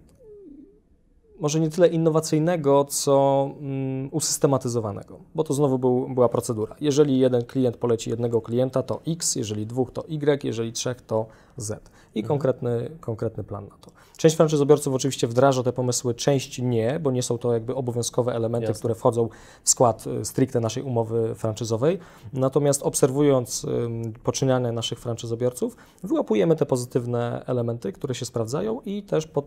[1.39, 6.75] może nie tyle innowacyjnego, co mm, usystematyzowanego, bo to znowu był, była procedura.
[6.81, 11.27] Jeżeli jeden klient poleci jednego klienta, to X, jeżeli dwóch, to Y, jeżeli trzech, to
[11.57, 11.89] Z.
[12.15, 13.91] I konkretny, konkretny plan na to.
[14.17, 18.67] Część franczyzobiorców oczywiście wdraża te pomysły, część nie, bo nie są to jakby obowiązkowe elementy,
[18.67, 18.79] Jasne.
[18.79, 19.29] które wchodzą
[19.63, 21.99] w skład y, stricte naszej umowy franczyzowej.
[22.33, 29.27] Natomiast obserwując ym, poczyniania naszych franczyzobiorców, wyłapujemy te pozytywne elementy, które się sprawdzają i też
[29.27, 29.45] pod,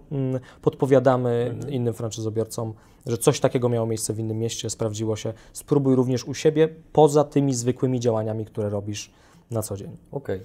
[0.63, 2.75] podpowiadamy innym franczyzobiorcom,
[3.07, 5.33] że coś takiego miało miejsce w innym mieście, sprawdziło się.
[5.53, 9.11] Spróbuj również u siebie, poza tymi zwykłymi działaniami, które robisz
[9.51, 9.97] na co dzień.
[10.13, 10.41] Okej.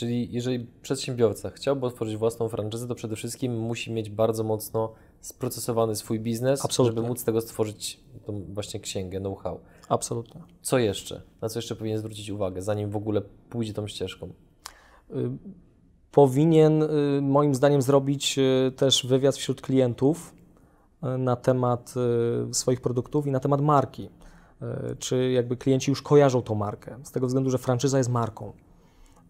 [0.00, 5.96] Czyli jeżeli przedsiębiorca chciałby otworzyć własną franczyzę, to przede wszystkim musi mieć bardzo mocno sprocesowany
[5.96, 6.96] swój biznes, Absolutnie.
[6.96, 9.60] żeby móc z tego stworzyć tą właśnie księgę, know-how.
[9.88, 10.40] Absolutnie.
[10.62, 11.22] Co jeszcze?
[11.40, 14.32] Na co jeszcze powinien zwrócić uwagę, zanim w ogóle pójdzie tą ścieżką?
[15.10, 15.30] Y,
[16.10, 16.88] Powinien, y,
[17.22, 20.34] moim zdaniem, zrobić y, też wywiad wśród klientów
[21.14, 21.94] y, na temat
[22.52, 24.10] swoich produktów i na temat marki.
[24.98, 28.52] czy jakby klienci już kojarzą tą markę, z tego względu, że franczyza jest marką.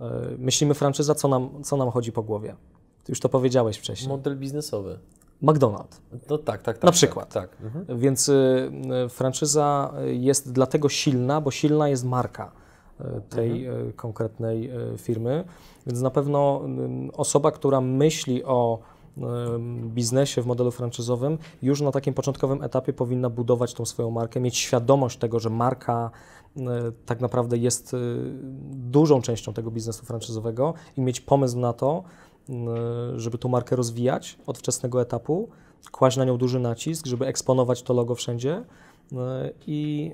[0.01, 0.05] E,
[0.39, 2.57] Myślimy franczyza, co nam, co nam chodzi po głowie?
[3.05, 4.09] Ty już to powiedziałeś wcześniej.
[4.09, 4.99] Model biznesowy.
[5.43, 6.01] McDonald's.
[6.31, 6.77] No tak, tak, tak.
[6.77, 7.33] Na tak, przykład.
[7.33, 7.57] Tak.
[7.63, 7.99] Mhm.
[7.99, 8.33] Więc y,
[9.07, 12.53] y, franczyza jest dlatego silna, bo silna jest marka
[13.01, 15.45] y, tej y, konkretnej firmy.
[15.87, 16.63] Więc na pewno
[17.13, 18.79] osoba, która myśli o
[19.87, 24.59] biznesie w modelu franczyzowym, już na takim początkowym etapie powinna budować tą swoją markę, mieć
[24.59, 26.11] świadomość tego, że marka
[27.07, 27.97] tak naprawdę jest y,
[28.71, 32.05] dużą częścią tego biznesu franczyzowego i mieć pomysł na to,
[32.49, 32.53] y,
[33.17, 35.49] żeby tą markę rozwijać od wczesnego etapu,
[35.93, 38.65] kłaść na nią duży nacisk, żeby eksponować to logo wszędzie
[39.67, 40.13] i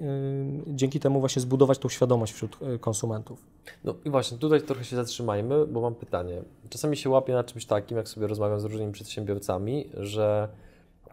[0.66, 3.44] dzięki temu właśnie zbudować tą świadomość wśród konsumentów.
[3.85, 6.42] No i właśnie, tutaj trochę się zatrzymajmy, bo mam pytanie.
[6.68, 10.49] Czasami się łapię na czymś takim, jak sobie rozmawiam z różnymi przedsiębiorcami, że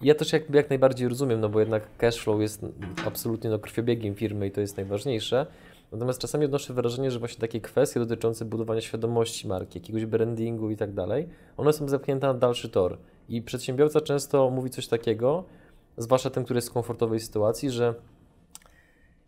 [0.04, 2.66] ja też jakby jak najbardziej rozumiem, no bo jednak cash flow jest
[3.06, 5.46] absolutnie no, krwiobiegiem firmy i to jest najważniejsze.
[5.92, 10.78] Natomiast czasami odnoszę wrażenie, że właśnie takie kwestie dotyczące budowania świadomości marki, jakiegoś brandingu i
[10.78, 12.98] tak dalej, one są zepchnięte na dalszy tor.
[13.30, 15.44] I przedsiębiorca często mówi coś takiego,
[15.98, 17.94] zwłaszcza ten, który jest w komfortowej sytuacji, że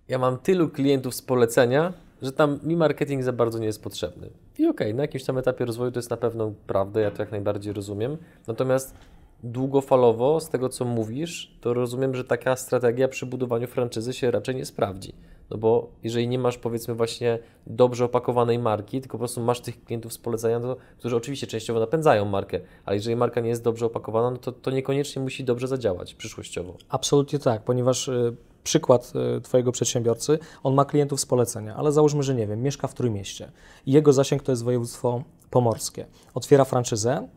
[0.07, 4.29] ja mam tylu klientów z polecenia, że tam mi marketing za bardzo nie jest potrzebny.
[4.57, 7.31] I okej, na jakimś tam etapie rozwoju to jest na pewno prawda, ja to jak
[7.31, 8.17] najbardziej rozumiem.
[8.47, 8.95] Natomiast
[9.43, 14.55] długofalowo, z tego co mówisz, to rozumiem, że taka strategia przy budowaniu franczyzy się raczej
[14.55, 15.13] nie sprawdzi.
[15.49, 19.83] No bo jeżeli nie masz powiedzmy właśnie dobrze opakowanej marki, tylko po prostu masz tych
[19.83, 23.85] klientów z polecenia, to, którzy oczywiście częściowo napędzają markę, ale jeżeli marka nie jest dobrze
[23.85, 26.77] opakowana, no to, to niekoniecznie musi dobrze zadziałać przyszłościowo.
[26.89, 32.23] Absolutnie tak, ponieważ y, przykład y, Twojego przedsiębiorcy, on ma klientów z polecenia, ale załóżmy,
[32.23, 33.51] że nie wiem, mieszka w Trójmieście
[33.85, 36.05] i jego zasięg to jest województwo pomorskie.
[36.33, 37.27] Otwiera franczyzę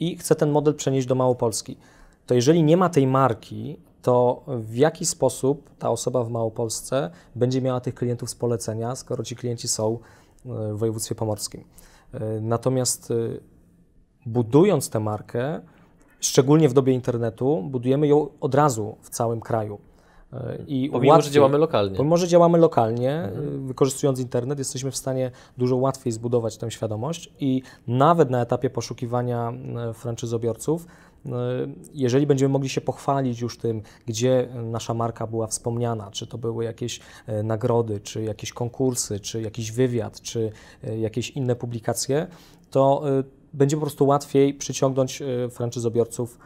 [0.00, 1.76] i chce ten model przenieść do Małopolski.
[2.26, 7.62] To jeżeli nie ma tej marki, to w jaki sposób ta osoba w Małopolsce będzie
[7.62, 11.64] miała tych klientów z polecenia, skoro ci klienci są y, w województwie pomorskim.
[12.14, 13.40] Y, Natomiast y,
[14.26, 15.60] budując tę markę,
[16.20, 19.78] szczególnie w dobie internetu, budujemy ją od razu w całym kraju.
[20.66, 21.96] I Pomimo, że łatwiej- działamy lokalnie.
[21.96, 27.32] Pomimo, że działamy lokalnie, y, wykorzystując internet, jesteśmy w stanie dużo łatwiej zbudować tę świadomość
[27.40, 29.52] i nawet na etapie poszukiwania
[29.90, 30.86] y, franczyzobiorców,
[31.26, 31.30] y,
[31.94, 36.64] jeżeli będziemy mogli się pochwalić już tym, gdzie nasza marka była wspomniana, czy to były
[36.64, 37.00] jakieś
[37.44, 40.52] nagrody, czy jakieś konkursy, czy jakiś wywiad, czy
[40.98, 42.26] jakieś inne publikacje,
[42.70, 43.02] to
[43.52, 46.38] będzie po prostu łatwiej przyciągnąć franczyzobiorców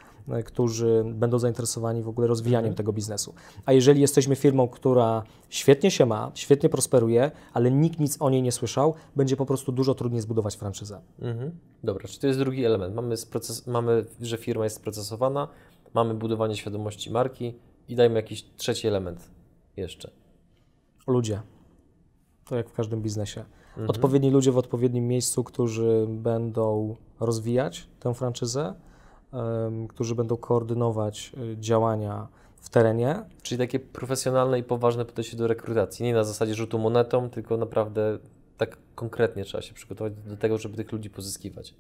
[0.44, 3.34] którzy będą zainteresowani w ogóle rozwijaniem tego biznesu.
[3.66, 8.42] A jeżeli jesteśmy firmą, która świetnie się ma, świetnie prosperuje, ale nikt nic o niej
[8.42, 11.00] nie słyszał, będzie po prostu dużo trudniej zbudować franczyzę.
[11.20, 11.50] Mhm.
[11.84, 12.94] Dobra, czy to jest drugi element?
[12.94, 15.48] Mamy, sproces- mamy, że firma jest sprocesowana,
[15.94, 17.54] mamy budowanie świadomości marki
[17.88, 19.30] i dajmy jakiś trzeci element
[19.76, 20.10] jeszcze.
[21.06, 21.40] Ludzie.
[22.44, 23.44] To jak w każdym biznesie.
[23.68, 23.90] Mhm.
[23.90, 28.74] Odpowiedni ludzie w odpowiednim miejscu, którzy będą rozwijać tę franczyzę,
[29.88, 32.29] którzy będą koordynować y, działania
[32.61, 36.05] w terenie, Czyli takie profesjonalne i poważne podejście do rekrutacji.
[36.05, 38.18] Nie na zasadzie rzutu monetą, tylko naprawdę
[38.59, 41.75] tak konkretnie trzeba się przygotować do tego, żeby tych ludzi pozyskiwać.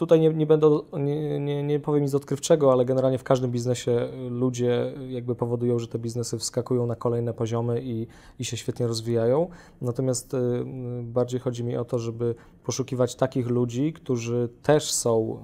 [0.00, 4.08] Tutaj nie, nie będę, nie, nie, nie powiem nic odkrywczego, ale generalnie w każdym biznesie
[4.30, 8.06] ludzie jakby powodują, że te biznesy wskakują na kolejne poziomy i,
[8.38, 9.48] i się świetnie rozwijają.
[9.80, 12.34] Natomiast y, y, bardziej chodzi mi o to, żeby
[12.64, 15.38] poszukiwać takich ludzi, którzy też są y,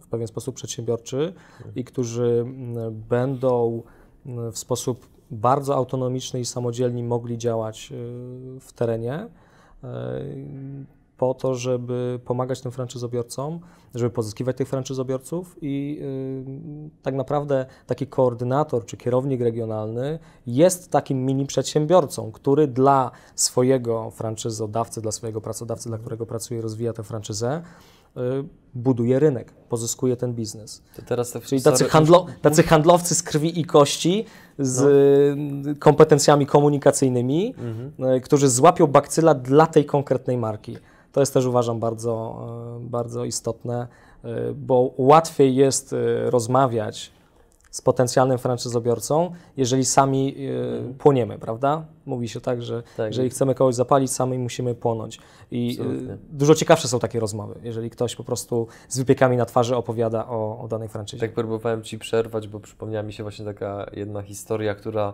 [0.00, 1.32] w pewien sposób przedsiębiorczy
[1.76, 2.46] i którzy
[2.88, 3.82] y, będą
[4.26, 9.28] y, w sposób bardzo autonomiczny i samodzielni mogli działać y, w terenie.
[11.18, 13.60] Po to, żeby pomagać tym franczyzobiorcom,
[13.94, 21.26] żeby pozyskiwać tych franczyzobiorców i y, tak naprawdę taki koordynator czy kierownik regionalny jest takim
[21.26, 27.62] mini przedsiębiorcą, który dla swojego franczyzodawcy, dla swojego pracodawcy, dla którego pracuje, rozwija tę franczyzę,
[28.16, 28.20] y,
[28.74, 30.82] buduje rynek, pozyskuje ten biznes.
[30.96, 34.24] To teraz te Czyli tacy, handlo, tacy handlowcy z krwi i kości,
[34.58, 34.80] z
[35.68, 38.14] y, kompetencjami komunikacyjnymi, Mhm.
[38.16, 40.76] y, którzy złapią bakcyla dla tej konkretnej marki.
[41.18, 43.86] To jest też uważam bardzo, y, bardzo istotne,
[44.24, 47.12] y, bo łatwiej jest y, rozmawiać
[47.70, 50.34] z potencjalnym franczyzobiorcą, jeżeli sami
[50.90, 51.84] y, płoniemy, prawda?
[52.06, 53.06] Mówi się tak, że Tak.
[53.06, 55.20] jeżeli chcemy kogoś zapalić, sami musimy płonąć.
[55.50, 55.78] I
[56.30, 60.60] dużo ciekawsze są takie rozmowy, jeżeli ktoś po prostu z wypiekami na twarzy opowiada o,
[60.60, 61.20] o danej franczyzie.
[61.20, 65.12] Tak próbowałem Ci przerwać, bo przypomniała mi się właśnie taka jedna historia, która e,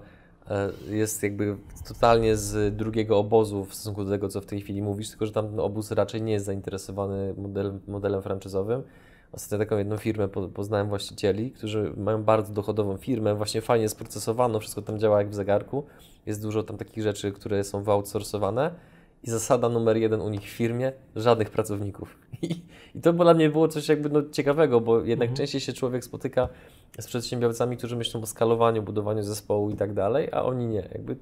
[0.90, 1.57] jest jakby
[1.88, 5.33] totalnie z drugiego obozu w stosunku do tego, co w tej chwili mówisz, tylko że
[5.33, 8.83] tam obóz raczej nie jest zainteresowany model, modelem franczyzowym.
[9.33, 14.61] Ostatnio taką jedną firmę po- poznałem właścicieli, którzy mają bardzo dochodową firmę, właśnie fajnie sprocesowaną,
[14.61, 15.85] wszystko tam działa jak w zegarku.
[16.26, 18.70] Jest dużo tam takich rzeczy, które są wyoutsourcowane
[19.22, 22.18] i zasada numer jeden u nich w firmie, żadnych pracowników.
[22.42, 22.62] I,
[22.94, 25.37] i to dla mnie było coś jakby no, ciekawego, bo jednak Mhm.
[25.37, 26.48] częściej się człowiek spotyka
[27.00, 30.88] z przedsiębiorcami, którzy myślą o skalowaniu, budowaniu zespołu i tak dalej, a oni nie.
[30.92, 31.16] Jakby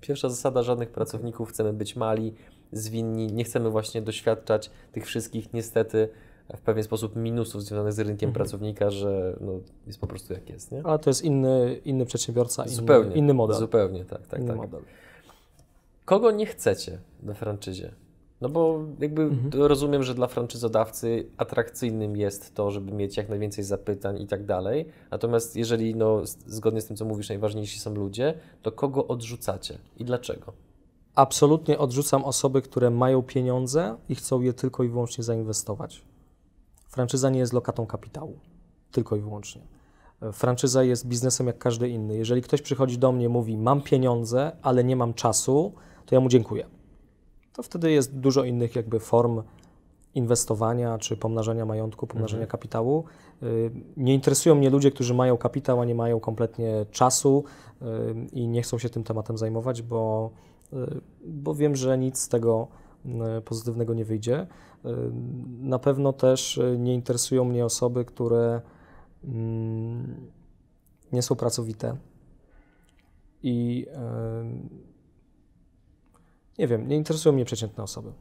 [0.00, 2.34] pierwsza zasada, żadnych pracowników, chcemy być mali,
[2.72, 6.08] zwinni, nie chcemy właśnie doświadczać tych wszystkich niestety
[6.56, 8.32] w pewien sposób minusów związanych z rynkiem Mhm.
[8.34, 9.52] pracownika, że no,
[9.86, 10.82] jest po prostu jak jest, nie?
[10.84, 13.16] Ale to jest inny, inny przedsiębiorca, inny, Zupełnie.
[13.16, 13.56] inny model.
[13.56, 14.56] Zupełnie, tak, tak, inny tak.
[14.56, 14.80] model.
[16.04, 17.92] Kogo nie chcecie we franczyzie?
[18.40, 19.62] No bo jakby Mhm.
[19.62, 24.86] rozumiem, że dla franczyzodawcy atrakcyjnym jest to, żeby mieć jak najwięcej zapytań i tak dalej.
[25.10, 30.04] Natomiast jeżeli no, zgodnie z tym, co mówisz, najważniejsi są ludzie, to kogo odrzucacie i
[30.04, 30.52] dlaczego?
[31.14, 36.02] Absolutnie odrzucam osoby, które mają pieniądze i chcą je tylko i wyłącznie zainwestować.
[36.88, 38.38] Franczyza nie jest lokatą kapitału,
[38.92, 39.62] tylko i wyłącznie.
[40.32, 42.16] Franczyza jest biznesem jak każdy inny.
[42.16, 45.72] Jeżeli ktoś przychodzi do mnie i mówi: Mam pieniądze, ale nie mam czasu,
[46.06, 46.66] to ja mu dziękuję.
[47.54, 49.42] To wtedy jest dużo innych jakby form
[50.14, 53.04] inwestowania czy pomnażania majątku, pomnażania kapitału.
[53.42, 57.44] Y, Nie interesują mnie ludzie, którzy mają kapitał, a nie mają kompletnie czasu
[57.82, 57.84] y,
[58.32, 60.30] i nie chcą się tym tematem zajmować, bo,
[60.72, 62.68] y, bo wiem, że nic z tego
[63.44, 64.46] pozytywnego nie wyjdzie.
[65.60, 68.60] Na pewno też nie interesują mnie osoby, które
[69.24, 70.30] mm,
[71.12, 71.96] nie są pracowite
[73.42, 73.86] i
[76.58, 78.12] nie wiem, nie interesują mnie przeciętne osoby.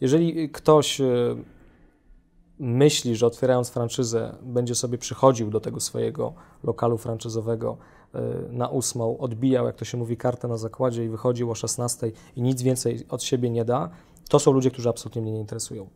[0.00, 1.36] Jeżeli ktoś y,
[2.58, 6.32] myśli, że otwierając franczyzę będzie sobie przychodził do tego swojego
[6.64, 7.76] lokalu franczyzowego
[8.14, 8.18] y,
[8.52, 12.42] na ósmą, odbijał, jak to się mówi, kartę na zakładzie i wychodził o 16 i
[12.42, 13.90] nic więcej od siebie nie da,
[14.28, 15.86] to są ludzie, którzy absolutnie mnie nie interesują.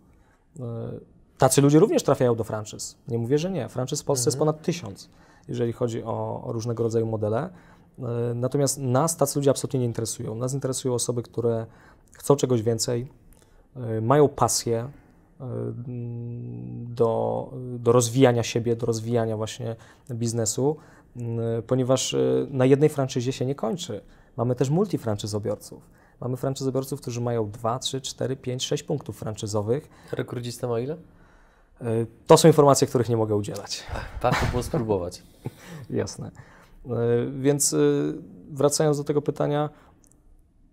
[0.57, 0.61] Y,
[1.39, 2.97] Tacy ludzie również trafiają do franczyz.
[3.09, 3.69] Nie mówię, że nie.
[3.69, 5.09] Franczyz w Polsce jest ponad tysiąc,
[5.49, 7.51] jeżeli chodzi o, o różnego rodzaju modele.
[7.99, 10.35] Y, Natomiast nas tacy ludzie absolutnie nie interesują.
[10.35, 11.67] Nas interesują osoby, które
[12.13, 13.09] chcą czegoś więcej,
[13.77, 14.89] y, mają pasję
[15.41, 19.77] mm, do, do rozwijania siebie, do rozwijania właśnie
[20.11, 20.77] biznesu,
[21.67, 22.17] ponieważ
[22.51, 24.01] na jednej franczyzie się nie kończy.
[24.37, 25.83] Mamy też multifranczyzobiorców.
[26.21, 29.89] Mamy franczyzobiorców, którzy mają 2, 3, 4, 5, 6 punktów franczyzowych.
[30.13, 30.97] Rekordzista ma ile?
[32.27, 33.85] To są informacje, których nie mogę udzielać.
[34.23, 35.23] Warto było spróbować.
[35.91, 36.31] Jasne.
[36.87, 38.14] Y, Więc y,
[38.51, 39.70] wracając do tego pytania,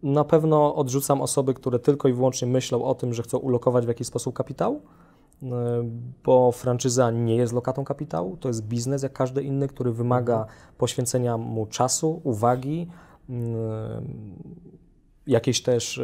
[0.04, 3.88] na pewno odrzucam osoby, które tylko i wyłącznie myślą o tym, że chcą ulokować w
[3.88, 4.76] jakiś sposób kapitał,
[5.44, 5.48] y,
[6.24, 10.46] bo franczyza nie jest lokatą kapitału, to jest biznes jak każdy inny, który wymaga
[10.78, 12.88] poświęcenia mu czasu, uwagi,
[13.30, 13.34] y,
[15.28, 16.02] jakiejś też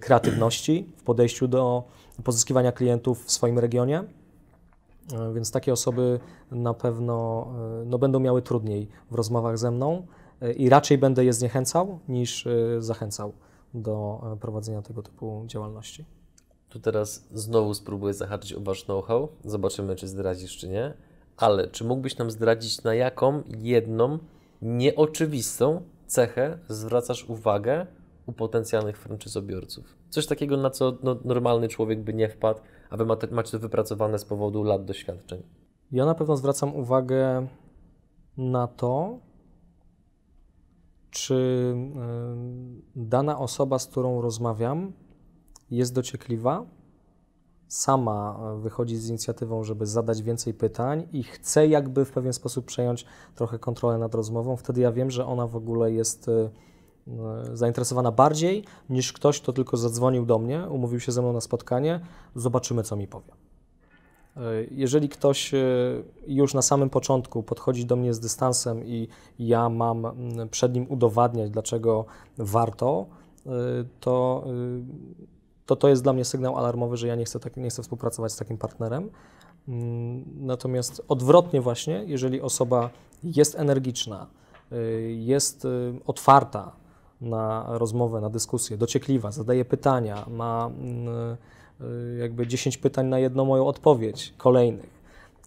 [0.00, 1.84] kreatywności w podejściu do
[2.24, 4.04] pozyskiwania klientów w swoim regionie.
[5.12, 7.46] E, Więc takie osoby na pewno
[7.82, 10.06] e, no, będą miały trudniej w rozmowach ze mną
[10.40, 13.32] e, i raczej będę je zniechęcał niż zachęcał
[13.74, 16.04] do prowadzenia tego typu działalności.
[16.68, 19.28] Tu teraz znowu spróbuję zahaczyć o Wasz know-how.
[19.44, 20.94] Zobaczymy, czy zdradzisz, czy nie.
[21.36, 24.18] Ale czy mógłbyś nam zdradzić, na jaką jedną
[24.62, 27.86] nieoczywistą cechę zwracasz uwagę
[28.26, 29.96] u potencjalnych franczyzobiorców?
[30.10, 34.18] Coś takiego, na co no, normalny człowiek by nie wpadł, a Wy macie, to wypracowane
[34.18, 35.42] z powodu lat doświadczeń.
[35.92, 37.46] Ja na pewno zwracam uwagę
[38.36, 39.18] na to,
[41.10, 41.74] czy
[42.96, 44.92] dana osoba, z którą rozmawiam,
[45.70, 46.66] jest dociekliwa,
[47.68, 53.04] sama wychodzi z inicjatywą, żeby zadać więcej pytań i chce jakby w pewien sposób przejąć
[53.34, 54.56] trochę kontrolę nad rozmową.
[54.56, 56.50] Wtedy ja wiem, że ona w ogóle jest e,
[57.52, 62.00] zainteresowana bardziej niż ktoś, kto tylko zadzwonił do mnie, umówił się ze mną na spotkanie,
[62.34, 63.32] zobaczymy, co mi powie.
[64.36, 64.40] E,
[64.70, 65.58] Jeżeli ktoś e,
[66.26, 70.06] już na samym początku podchodzi do mnie z dystansem i ja mam
[70.50, 72.04] przed nim udowadniać, dlaczego
[72.38, 73.06] warto,
[73.46, 73.50] e,
[74.00, 74.50] to, e,
[75.66, 78.32] to to jest dla mnie sygnał alarmowy, że ja nie chcę, tak, nie chcę współpracować
[78.32, 79.10] z takim partnerem.
[79.68, 82.90] Mm, Natomiast odwrotnie właśnie, jeżeli osoba
[83.24, 84.26] jest energiczna,
[85.16, 85.66] jest
[86.06, 86.72] otwarta
[87.20, 91.36] na rozmowę, na dyskusję, dociekliwa, zadaje pytania, ma mm,
[91.80, 94.98] y, jakby 10 pytań na jedną moją odpowiedź, kolejnych,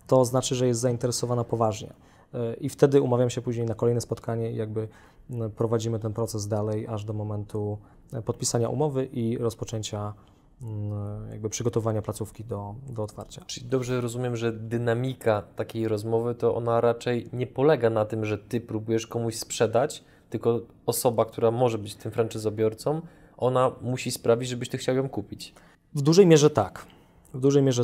[0.07, 1.93] to znaczy, że jest zainteresowana poważnie.
[2.33, 4.87] Y, I wtedy umawiam się później na kolejne spotkanie i jakby
[5.29, 7.77] mm, prowadzimy ten proces dalej, aż do momentu
[8.25, 10.13] podpisania umowy i rozpoczęcia
[11.31, 13.41] jakby przygotowania placówki do, do otwarcia.
[13.45, 18.37] Czyli dobrze rozumiem, że dynamika takiej rozmowy to ona raczej nie polega na tym, że
[18.37, 23.01] Ty próbujesz komuś sprzedać, tylko osoba, która może być tym franczyzobiorcą,
[23.37, 25.53] ona musi sprawić, żebyś Ty chciał ją kupić.
[25.95, 26.85] W dużej mierze tak.
[27.33, 27.81] W dużej mierze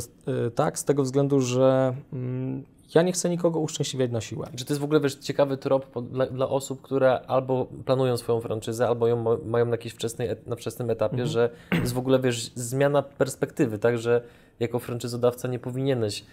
[0.47, 2.63] y, tak, z tego względu, że mm,
[2.95, 4.47] ja nie chcę nikogo uszczęśliwiać na siłę.
[4.55, 8.41] Czy to jest w ogóle wiesz, ciekawy trop dla, dla osób, które albo planują swoją
[8.41, 11.29] franczyzę, albo ją ma- mają na jakimś wczesnej, na wczesnym etapie, Mhm.
[11.29, 14.21] że jest w ogóle wiesz, zmiana perspektywy, tak, że
[14.59, 16.25] jako franczyzodawca nie powinieneś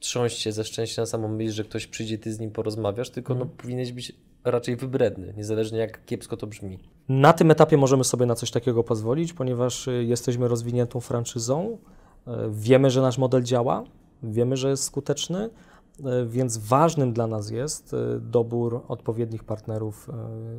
[0.00, 3.32] trząść się ze szczęścia na samą myśl, że ktoś przyjdzie, ty z nim porozmawiasz, tylko
[3.32, 3.48] Mhm.
[3.50, 4.12] no, powinieneś być
[4.44, 6.78] raczej wybredny, niezależnie jak kiepsko to brzmi.
[7.08, 11.78] Na tym etapie możemy sobie na coś takiego pozwolić, ponieważ y, jesteśmy rozwiniętą franczyzą,
[12.26, 13.84] y, wiemy, że nasz model działa,
[14.22, 20.08] wiemy, że jest skuteczny, y, więc ważnym dla nas jest dobór odpowiednich partnerów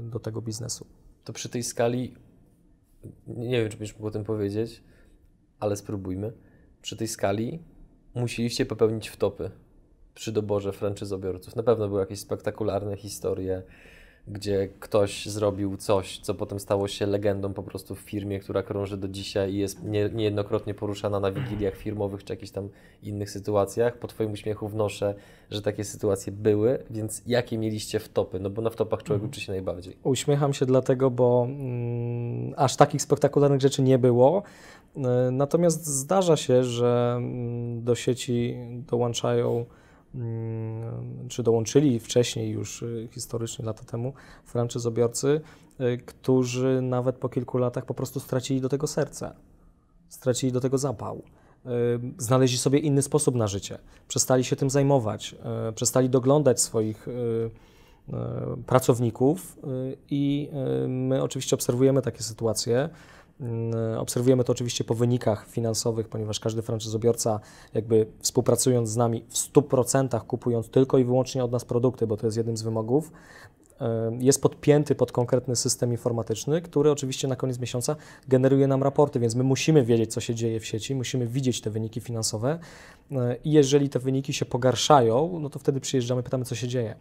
[0.04, 0.86] do tego biznesu.
[1.24, 2.16] To przy tej skali,
[3.28, 4.84] nie wiem, czy byś mógł o tym powiedzieć,
[5.60, 6.34] ale spróbujmy.
[6.82, 7.60] Przy tej skali
[8.16, 9.52] musieliście popełnić wtopy
[10.22, 11.56] przy doborze franczyzobiorców.
[11.56, 13.64] Na pewno były jakieś spektakularne historie,
[14.28, 18.98] gdzie ktoś zrobił coś, co potem stało się legendą po prostu w firmie, która krąży
[18.98, 22.70] do dzisiaj i jest nie, niejednokrotnie poruszana na wigiliach firmowych czy jakichś tam
[23.04, 23.98] innych sytuacjach.
[23.98, 25.16] Po Twoim uśmiechu wnoszę,
[25.52, 28.40] że takie sytuacje były, więc jakie mieliście wtopy?
[28.40, 29.98] No bo na wtopach człowiek uczy się najbardziej.
[30.04, 34.44] Uśmiecham się dlatego, bo mm, aż takich spektakularnych rzeczy nie było.
[34.98, 35.02] Y,
[35.32, 38.58] Natomiast zdarza się, że mm, do sieci
[38.88, 39.66] dołączają,
[41.30, 44.14] czy dołączyli wcześniej już y, historycznie lata temu
[44.46, 45.42] franczyzobiorcy,
[45.82, 49.34] y, którzy nawet po kilku latach po prostu stracili do tego serce,
[50.10, 51.22] stracili do tego zapał.
[51.66, 51.70] Y,
[52.18, 55.36] Znaleźli sobie inny sposób na życie, przestali się tym zajmować,
[55.76, 57.08] przestali doglądać swoich
[58.66, 59.58] pracowników
[60.10, 60.50] i
[60.88, 62.90] my oczywiście obserwujemy takie sytuacje.
[63.42, 67.40] Y, Obserwujemy to oczywiście po wynikach finansowych, ponieważ każdy franczyzobiorca
[67.74, 72.28] jakby współpracując z nami w 100% kupując tylko i wyłącznie od nas produkty, bo to
[72.28, 73.12] jest jednym z wymogów,
[74.20, 77.96] jest podpięty pod konkretny system informatyczny, który oczywiście na koniec miesiąca
[78.28, 81.70] generuje nam raporty, więc my musimy wiedzieć, co się dzieje w sieci, musimy widzieć te
[81.70, 82.60] wyniki finansowe
[83.12, 86.96] y, i jeżeli te wyniki się pogarszają, no to wtedy przyjeżdżamy, pytamy, co się dzieje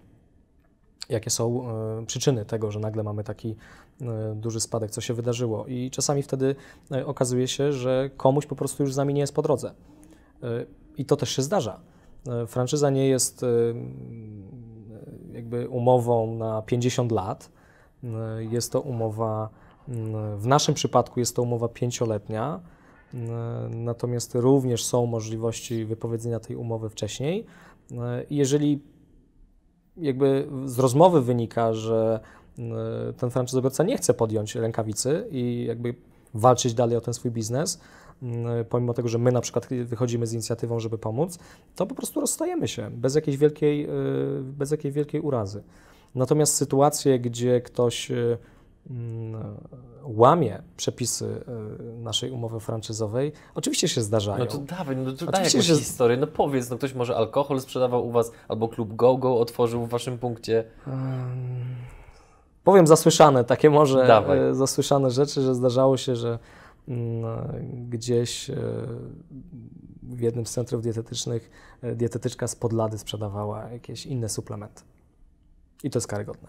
[1.10, 3.56] jakie są e, przyczyny tego, że nagle mamy taki
[4.00, 5.66] e, duży spadek, co się wydarzyło.
[5.66, 6.56] I czasami wtedy
[6.92, 9.74] e, okazuje się, że komuś po prostu już z nami nie jest po drodze.
[10.96, 11.80] I to też się zdarza.
[12.46, 13.44] Franczyza nie jest
[15.32, 17.50] jakby umową na 50 lat.
[18.38, 19.48] Jest to umowa,
[20.36, 22.60] w naszym przypadku jest to umowa pięcioletnia,
[23.70, 27.46] natomiast również są możliwości wypowiedzenia tej umowy wcześniej.
[28.30, 28.80] Jeżeli
[30.00, 32.20] jakby z rozmowy wynika, że
[32.58, 32.62] y,
[33.12, 35.94] ten franczyzobiorca nie chce podjąć rękawicy i jakby
[36.34, 37.80] walczyć dalej o ten swój biznes,
[38.22, 41.38] y, pomimo tego, że my na przykład wychodzimy z inicjatywą, żeby pomóc,
[41.76, 45.62] to po prostu rozstajemy się bez jakiejś wielkiej, y, bez jakiejś wielkiej urazy.
[46.14, 48.38] Natomiast sytuacje, gdzie ktoś mm,
[50.04, 51.44] łamie przepisy
[51.96, 54.38] y, naszej umowy franczyzowej, oczywiście się zdarzają.
[54.38, 56.16] No to dawaj, no to daj jakąś że- historię.
[56.16, 60.18] No powiedz, no ktoś może alkohol sprzedawał u Was, albo klub GoGo otworzył w Waszym
[60.18, 60.64] punkcie.
[62.64, 64.38] Powiem zasłyszane, takie może Dawaj.
[64.38, 66.38] e, zasłyszane rzeczy, że zdarzało się, że
[66.88, 67.24] mm,
[67.90, 68.56] gdzieś e,
[70.02, 71.50] w jednym z centrów dietetycznych
[71.82, 74.82] e, dietetyczka z podlady sprzedawała jakieś inne suplementy.
[75.84, 76.48] I to jest karygodne.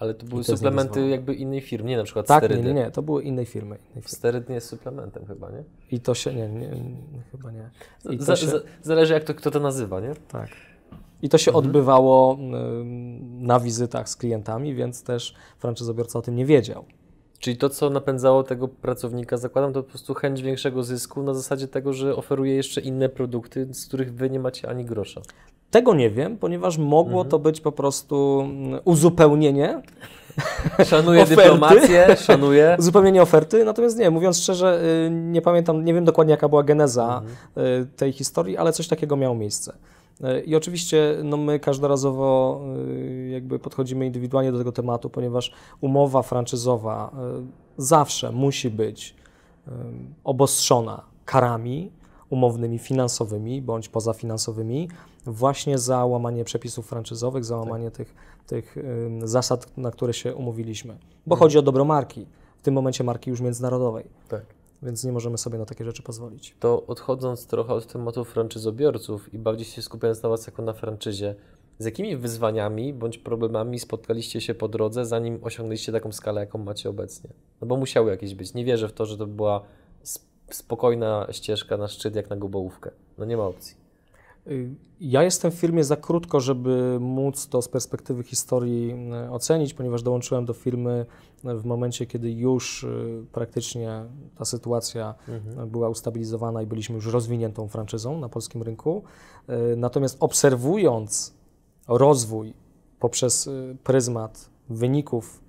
[0.00, 2.68] Ale to były to suplementy jakby innej firmy, nie na przykład Tak, nie, sterydy.
[2.74, 3.76] nie, nie, to były innej firmy.
[3.76, 4.08] Innej firmy.
[4.08, 5.64] Steryd nie jest suplementem chyba, nie?
[5.90, 7.70] I to się, nie, nie, nie chyba nie.
[8.10, 10.12] I to Za, się, za, zależy jak to, kto to nazywa, nie?
[10.28, 10.48] tak.
[11.22, 11.66] I to się Mhm.
[11.66, 12.38] odbywało
[13.38, 16.84] na wizytach z klientami, więc też franczyzobiorca o tym nie wiedział.
[17.38, 21.68] Czyli to, co napędzało tego pracownika, zakładam, to po prostu chęć większego zysku na zasadzie
[21.68, 25.20] tego, że oferuje jeszcze inne produkty, z których Wy nie macie ani grosza.
[25.70, 29.82] Tego nie wiem, ponieważ mogło to być po prostu mm, uzupełnienie,
[30.90, 31.42] Szanuję Oferty.
[31.42, 32.76] dyplomację, szanuję.
[32.80, 37.22] uzupełnienie oferty, natomiast nie, mówiąc szczerze, y, nie pamiętam, nie wiem dokładnie jaka była geneza
[37.82, 39.72] y, tej historii, ale coś takiego miało miejsce.
[40.20, 42.60] Y, I oczywiście no my każdorazowo
[43.30, 47.10] jakby podchodzimy indywidualnie do tego tematu, ponieważ umowa franczyzowa
[47.76, 49.14] zawsze musi być
[50.24, 51.90] obostrzona karami
[52.30, 54.88] umownymi finansowymi bądź pozafinansowymi
[55.26, 58.14] właśnie za łamanie przepisów franczyzowych, za łamanie tych,
[58.46, 60.98] tych ym, zasad, na które się umówiliśmy.
[61.26, 62.26] Bo chodzi o dobro marki,
[62.58, 64.42] w tym momencie marki już międzynarodowej, Tak.
[64.82, 66.56] więc nie możemy sobie na takie rzeczy pozwolić.
[66.60, 71.34] To odchodząc trochę od tematu franczyzobiorców i bardziej się skupiając na Was jako na franczyzie,
[71.78, 76.90] z jakimi wyzwaniami bądź problemami spotkaliście się po drodze, zanim osiągnęliście taką skalę, jaką macie
[76.90, 77.30] obecnie?
[77.60, 78.54] No bo musiały jakieś być.
[78.54, 79.62] Nie wierzę w to, że to była
[80.54, 82.90] spokojna ścieżka na szczyt jak na gobołówkę.
[83.18, 83.76] No nie ma opcji.
[84.46, 84.70] Y,
[85.00, 88.94] Ja jestem w firmie za krótko, żeby móc to z perspektywy historii
[89.26, 91.06] y, ocenić, ponieważ dołączyłem do firmy
[91.44, 92.86] y, w momencie, kiedy już
[93.32, 94.04] praktycznie
[94.38, 95.68] ta sytuacja Mhm.
[95.70, 99.02] była ustabilizowana i byliśmy już rozwiniętą franczyzą na polskim rynku.
[99.76, 101.34] Natomiast obserwując
[101.88, 102.54] rozwój
[103.00, 103.48] poprzez
[103.84, 105.40] pryzmat wyników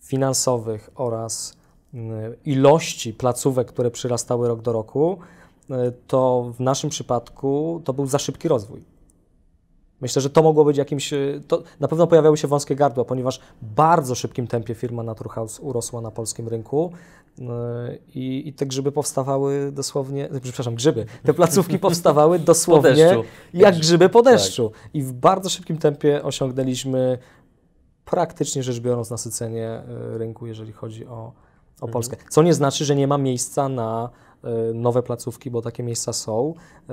[0.00, 1.57] finansowych oraz
[2.44, 5.18] ilości placówek, które przyrastały rok do roku,
[5.70, 5.74] y,
[6.06, 8.84] to w naszym przypadku to był za szybki rozwój.
[10.00, 11.12] Myślę, że to mogło być jakimś.
[11.12, 15.60] y, To na pewno pojawiały się wąskie gardła, ponieważ w bardzo szybkim tempie firma Naturhaus
[15.60, 16.92] urosła na polskim rynku
[17.38, 17.42] y,
[18.14, 20.28] i, i te grzyby powstawały dosłownie.
[20.42, 21.06] Przepraszam, grzyby.
[21.22, 23.16] Te placówki powstawały Po dosłownie
[23.54, 24.32] jak grzyby po Tak.
[24.32, 24.72] deszczu.
[24.94, 27.18] I w bardzo szybkim tempie osiągnęliśmy
[28.04, 29.82] praktycznie rzecz biorąc nasycenie
[30.14, 31.32] y, rynku, jeżeli chodzi o,
[31.80, 31.92] o Mhm.
[31.92, 32.16] Polskę.
[32.28, 34.10] Co nie znaczy, że nie ma miejsca na
[34.70, 36.54] y, nowe placówki, bo takie miejsca są.
[36.90, 36.92] Y,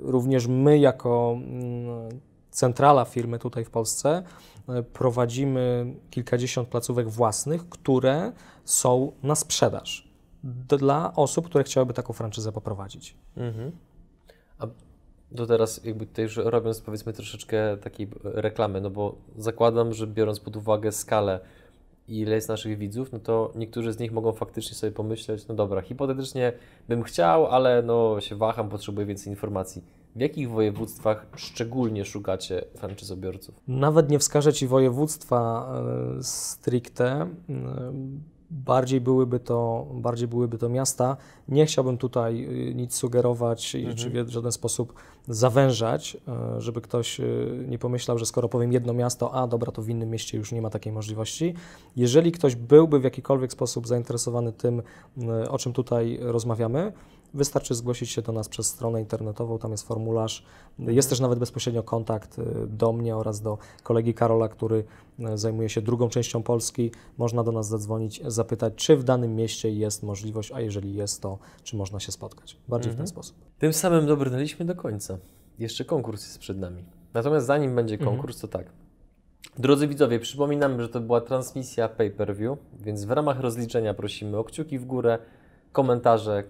[0.00, 2.08] Również my jako mm,
[2.50, 4.22] centrala firmy tutaj w Polsce
[4.78, 8.32] y, prowadzimy kilkadziesiąt placówek własnych, które
[8.64, 10.12] są na sprzedaż
[10.68, 13.16] dla osób, które chciałyby taką franczyzę poprowadzić.
[13.36, 13.72] Mhm.
[14.58, 14.66] A
[15.36, 20.40] to teraz jakby tutaj już robiąc powiedzmy troszeczkę takiej reklamy, no bo zakładam, że biorąc
[20.40, 21.40] pod uwagę skalę
[22.08, 25.82] ile jest naszych widzów, no to niektórzy z nich mogą faktycznie sobie pomyśleć, no dobra,
[25.82, 26.52] hipotetycznie
[26.88, 29.82] bym chciał, ale no się waham, potrzebuję więcej informacji.
[30.16, 33.54] W jakich województwach szczególnie szukacie franczyzobiorców?
[33.68, 35.72] Nawet nie wskażę Ci województwa
[36.18, 37.92] e, stricte, e,
[38.52, 41.16] bardziej byłyby, to, bardziej byłyby to miasta.
[41.48, 44.94] Nie chciałbym tutaj e, nic sugerować i czy w żaden sposób
[45.28, 47.24] zawężać, e, żeby ktoś e,
[47.68, 50.62] nie pomyślał, że skoro powiem jedno miasto, a dobra, to w innym mieście już nie
[50.62, 51.54] ma takiej możliwości.
[51.96, 54.82] Jeżeli ktoś byłby w jakikolwiek sposób zainteresowany tym,
[55.48, 56.92] o czym tutaj rozmawiamy,
[57.34, 60.44] Wystarczy zgłosić się do nas przez stronę internetową, tam jest formularz.
[60.78, 64.84] Jest też nawet bezpośrednio kontakt y, do mnie oraz do kolegi Karola, który
[65.20, 66.90] y, zajmuje się drugą częścią Polski.
[67.18, 71.38] Można do nas zadzwonić, zapytać, czy w danym mieście jest możliwość, a jeżeli jest, to
[71.62, 72.56] czy można się spotkać.
[72.68, 73.36] Bardziej w ten sposób.
[73.58, 75.18] Tym samym dobrnęliśmy do końca.
[75.58, 76.84] Jeszcze konkurs jest przed nami.
[77.14, 78.10] Natomiast zanim będzie Mhm.
[78.10, 78.66] konkurs, to tak.
[79.58, 84.78] Drodzy widzowie, przypominam, że to była transmisja pay-per-view, więc w ramach rozliczenia prosimy o kciuki
[84.78, 85.18] w górę,
[85.72, 86.44] komentarze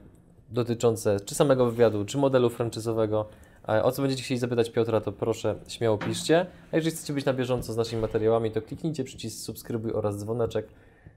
[0.52, 3.28] dotyczące czy samego wywiadu, czy modelu franczyzowego.
[3.68, 6.46] E, O co będziecie chcieli zapytać Piotra, to proszę śmiało piszcie.
[6.72, 10.68] A jeżeli chcecie być na bieżąco z naszymi materiałami, to kliknijcie przycisk subskrybuj oraz dzwoneczek,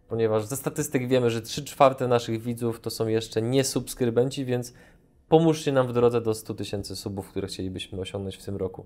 [0.08, 4.74] ponieważ ze statystyk wiemy, że 3 czwarte naszych widzów to są jeszcze nie subskrybenci, więc
[5.30, 8.86] pomóżcie nam w drodze do 100 tysięcy subów, które chcielibyśmy osiągnąć w tym roku.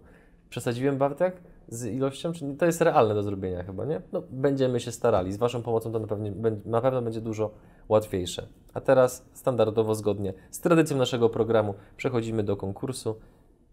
[0.50, 2.34] Przesadziłem Bartek z ilością?
[2.34, 4.02] Czy to jest realne do zrobienia chyba, nie?
[4.12, 5.34] No, będziemy się starali.
[5.34, 6.08] Z Waszą pomocą to na
[6.66, 7.52] na pewno będzie dużo
[7.90, 8.48] łatwiejsze.
[8.74, 13.16] A teraz standardowo, zgodnie z tradycją naszego programu, przechodzimy do konkursu.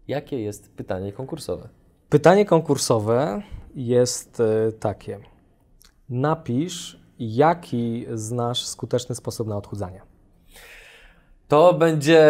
[0.07, 1.69] Jakie jest pytanie konkursowe?
[2.09, 3.41] Pytanie konkursowe
[3.75, 5.19] jest y, takie.
[6.09, 10.01] Napisz, jaki znasz skuteczny sposób na odchudzanie.
[11.47, 12.21] To będzie...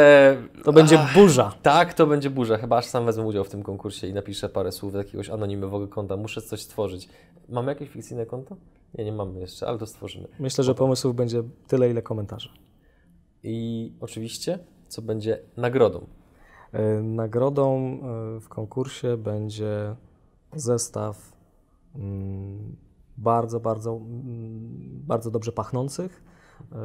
[0.63, 1.53] To będzie Ach, burza.
[1.61, 2.57] Tak, to będzie burza.
[2.57, 5.87] Chyba aż sam wezmę udział w tym konkursie i napiszę parę słów do jakiegoś anonimowego
[5.87, 6.17] konta.
[6.17, 7.09] Muszę coś stworzyć.
[7.49, 8.55] Mamy jakieś fikcyjne konto?
[8.97, 10.27] Nie, nie mamy jeszcze, ale to stworzymy.
[10.39, 12.49] Myślę, że pomysłów będzie tyle, ile komentarzy.
[13.43, 16.07] I oczywiście, co będzie nagrodą.
[16.99, 17.99] Y, Nagrodą
[18.37, 19.95] y, w konkursie będzie
[20.53, 21.31] zestaw
[21.95, 22.75] mm,
[23.17, 26.23] bardzo, bardzo, mm, bardzo dobrze pachnących,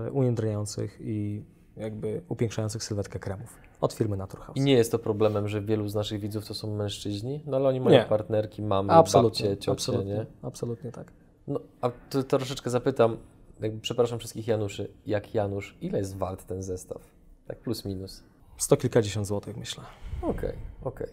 [0.08, 1.44] y, ujędrniających i
[1.76, 4.56] jakby upiększających sylwetkę kremów od firmy Naturhaus.
[4.56, 7.68] I nie jest to problemem, że wielu z naszych widzów to są mężczyźni, no ale
[7.68, 8.04] oni mają Nie.
[8.04, 10.26] partnerki, mamy, Absolutnie, babcie, ciocie, absolutnie, nie?
[10.42, 11.12] absolutnie tak.
[11.48, 13.16] No, a to, troszeczkę zapytam,
[13.60, 17.02] jakby, przepraszam wszystkich Januszy, jak Janusz, ile jest wart ten zestaw?
[17.46, 18.22] Tak plus minus.
[18.56, 19.84] Sto kilkadziesiąt złotych myślę.
[20.22, 20.52] Okej,
[20.84, 21.08] okej.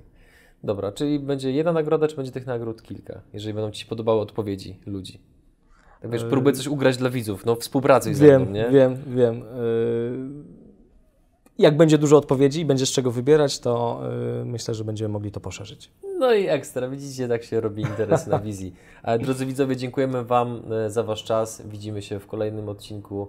[0.64, 4.22] Dobra, czyli będzie jedna nagroda, czy będzie tych nagród kilka, jeżeli będą Ci się podobały
[4.22, 5.22] odpowiedzi ludzi?
[6.02, 6.30] Tak wiesz, Yy.
[6.30, 8.70] próbuję coś ugrać dla widzów, no współpracuj ze mną, Wiem, nie?
[8.70, 9.40] wiem, wiem.
[9.40, 10.59] Yy,
[11.60, 14.02] Jak będzie dużo odpowiedzi i będzie z czego wybierać, to
[14.38, 15.92] yy, myślę, że będziemy mogli to poszerzyć.
[16.20, 18.74] No i ekstra, widzicie, tak się robi interes na wizji.
[19.20, 21.62] Drodzy widzowie, dziękujemy Wam e, za Wasz czas.
[21.66, 23.28] Widzimy się w kolejnym odcinku.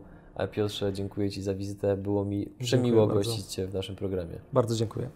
[0.52, 1.96] Piotrze, dziękuję Ci za wizytę.
[1.96, 4.34] Było mi przemiło gościć Cię w naszym programie.
[4.52, 5.08] Bardzo dziękuję.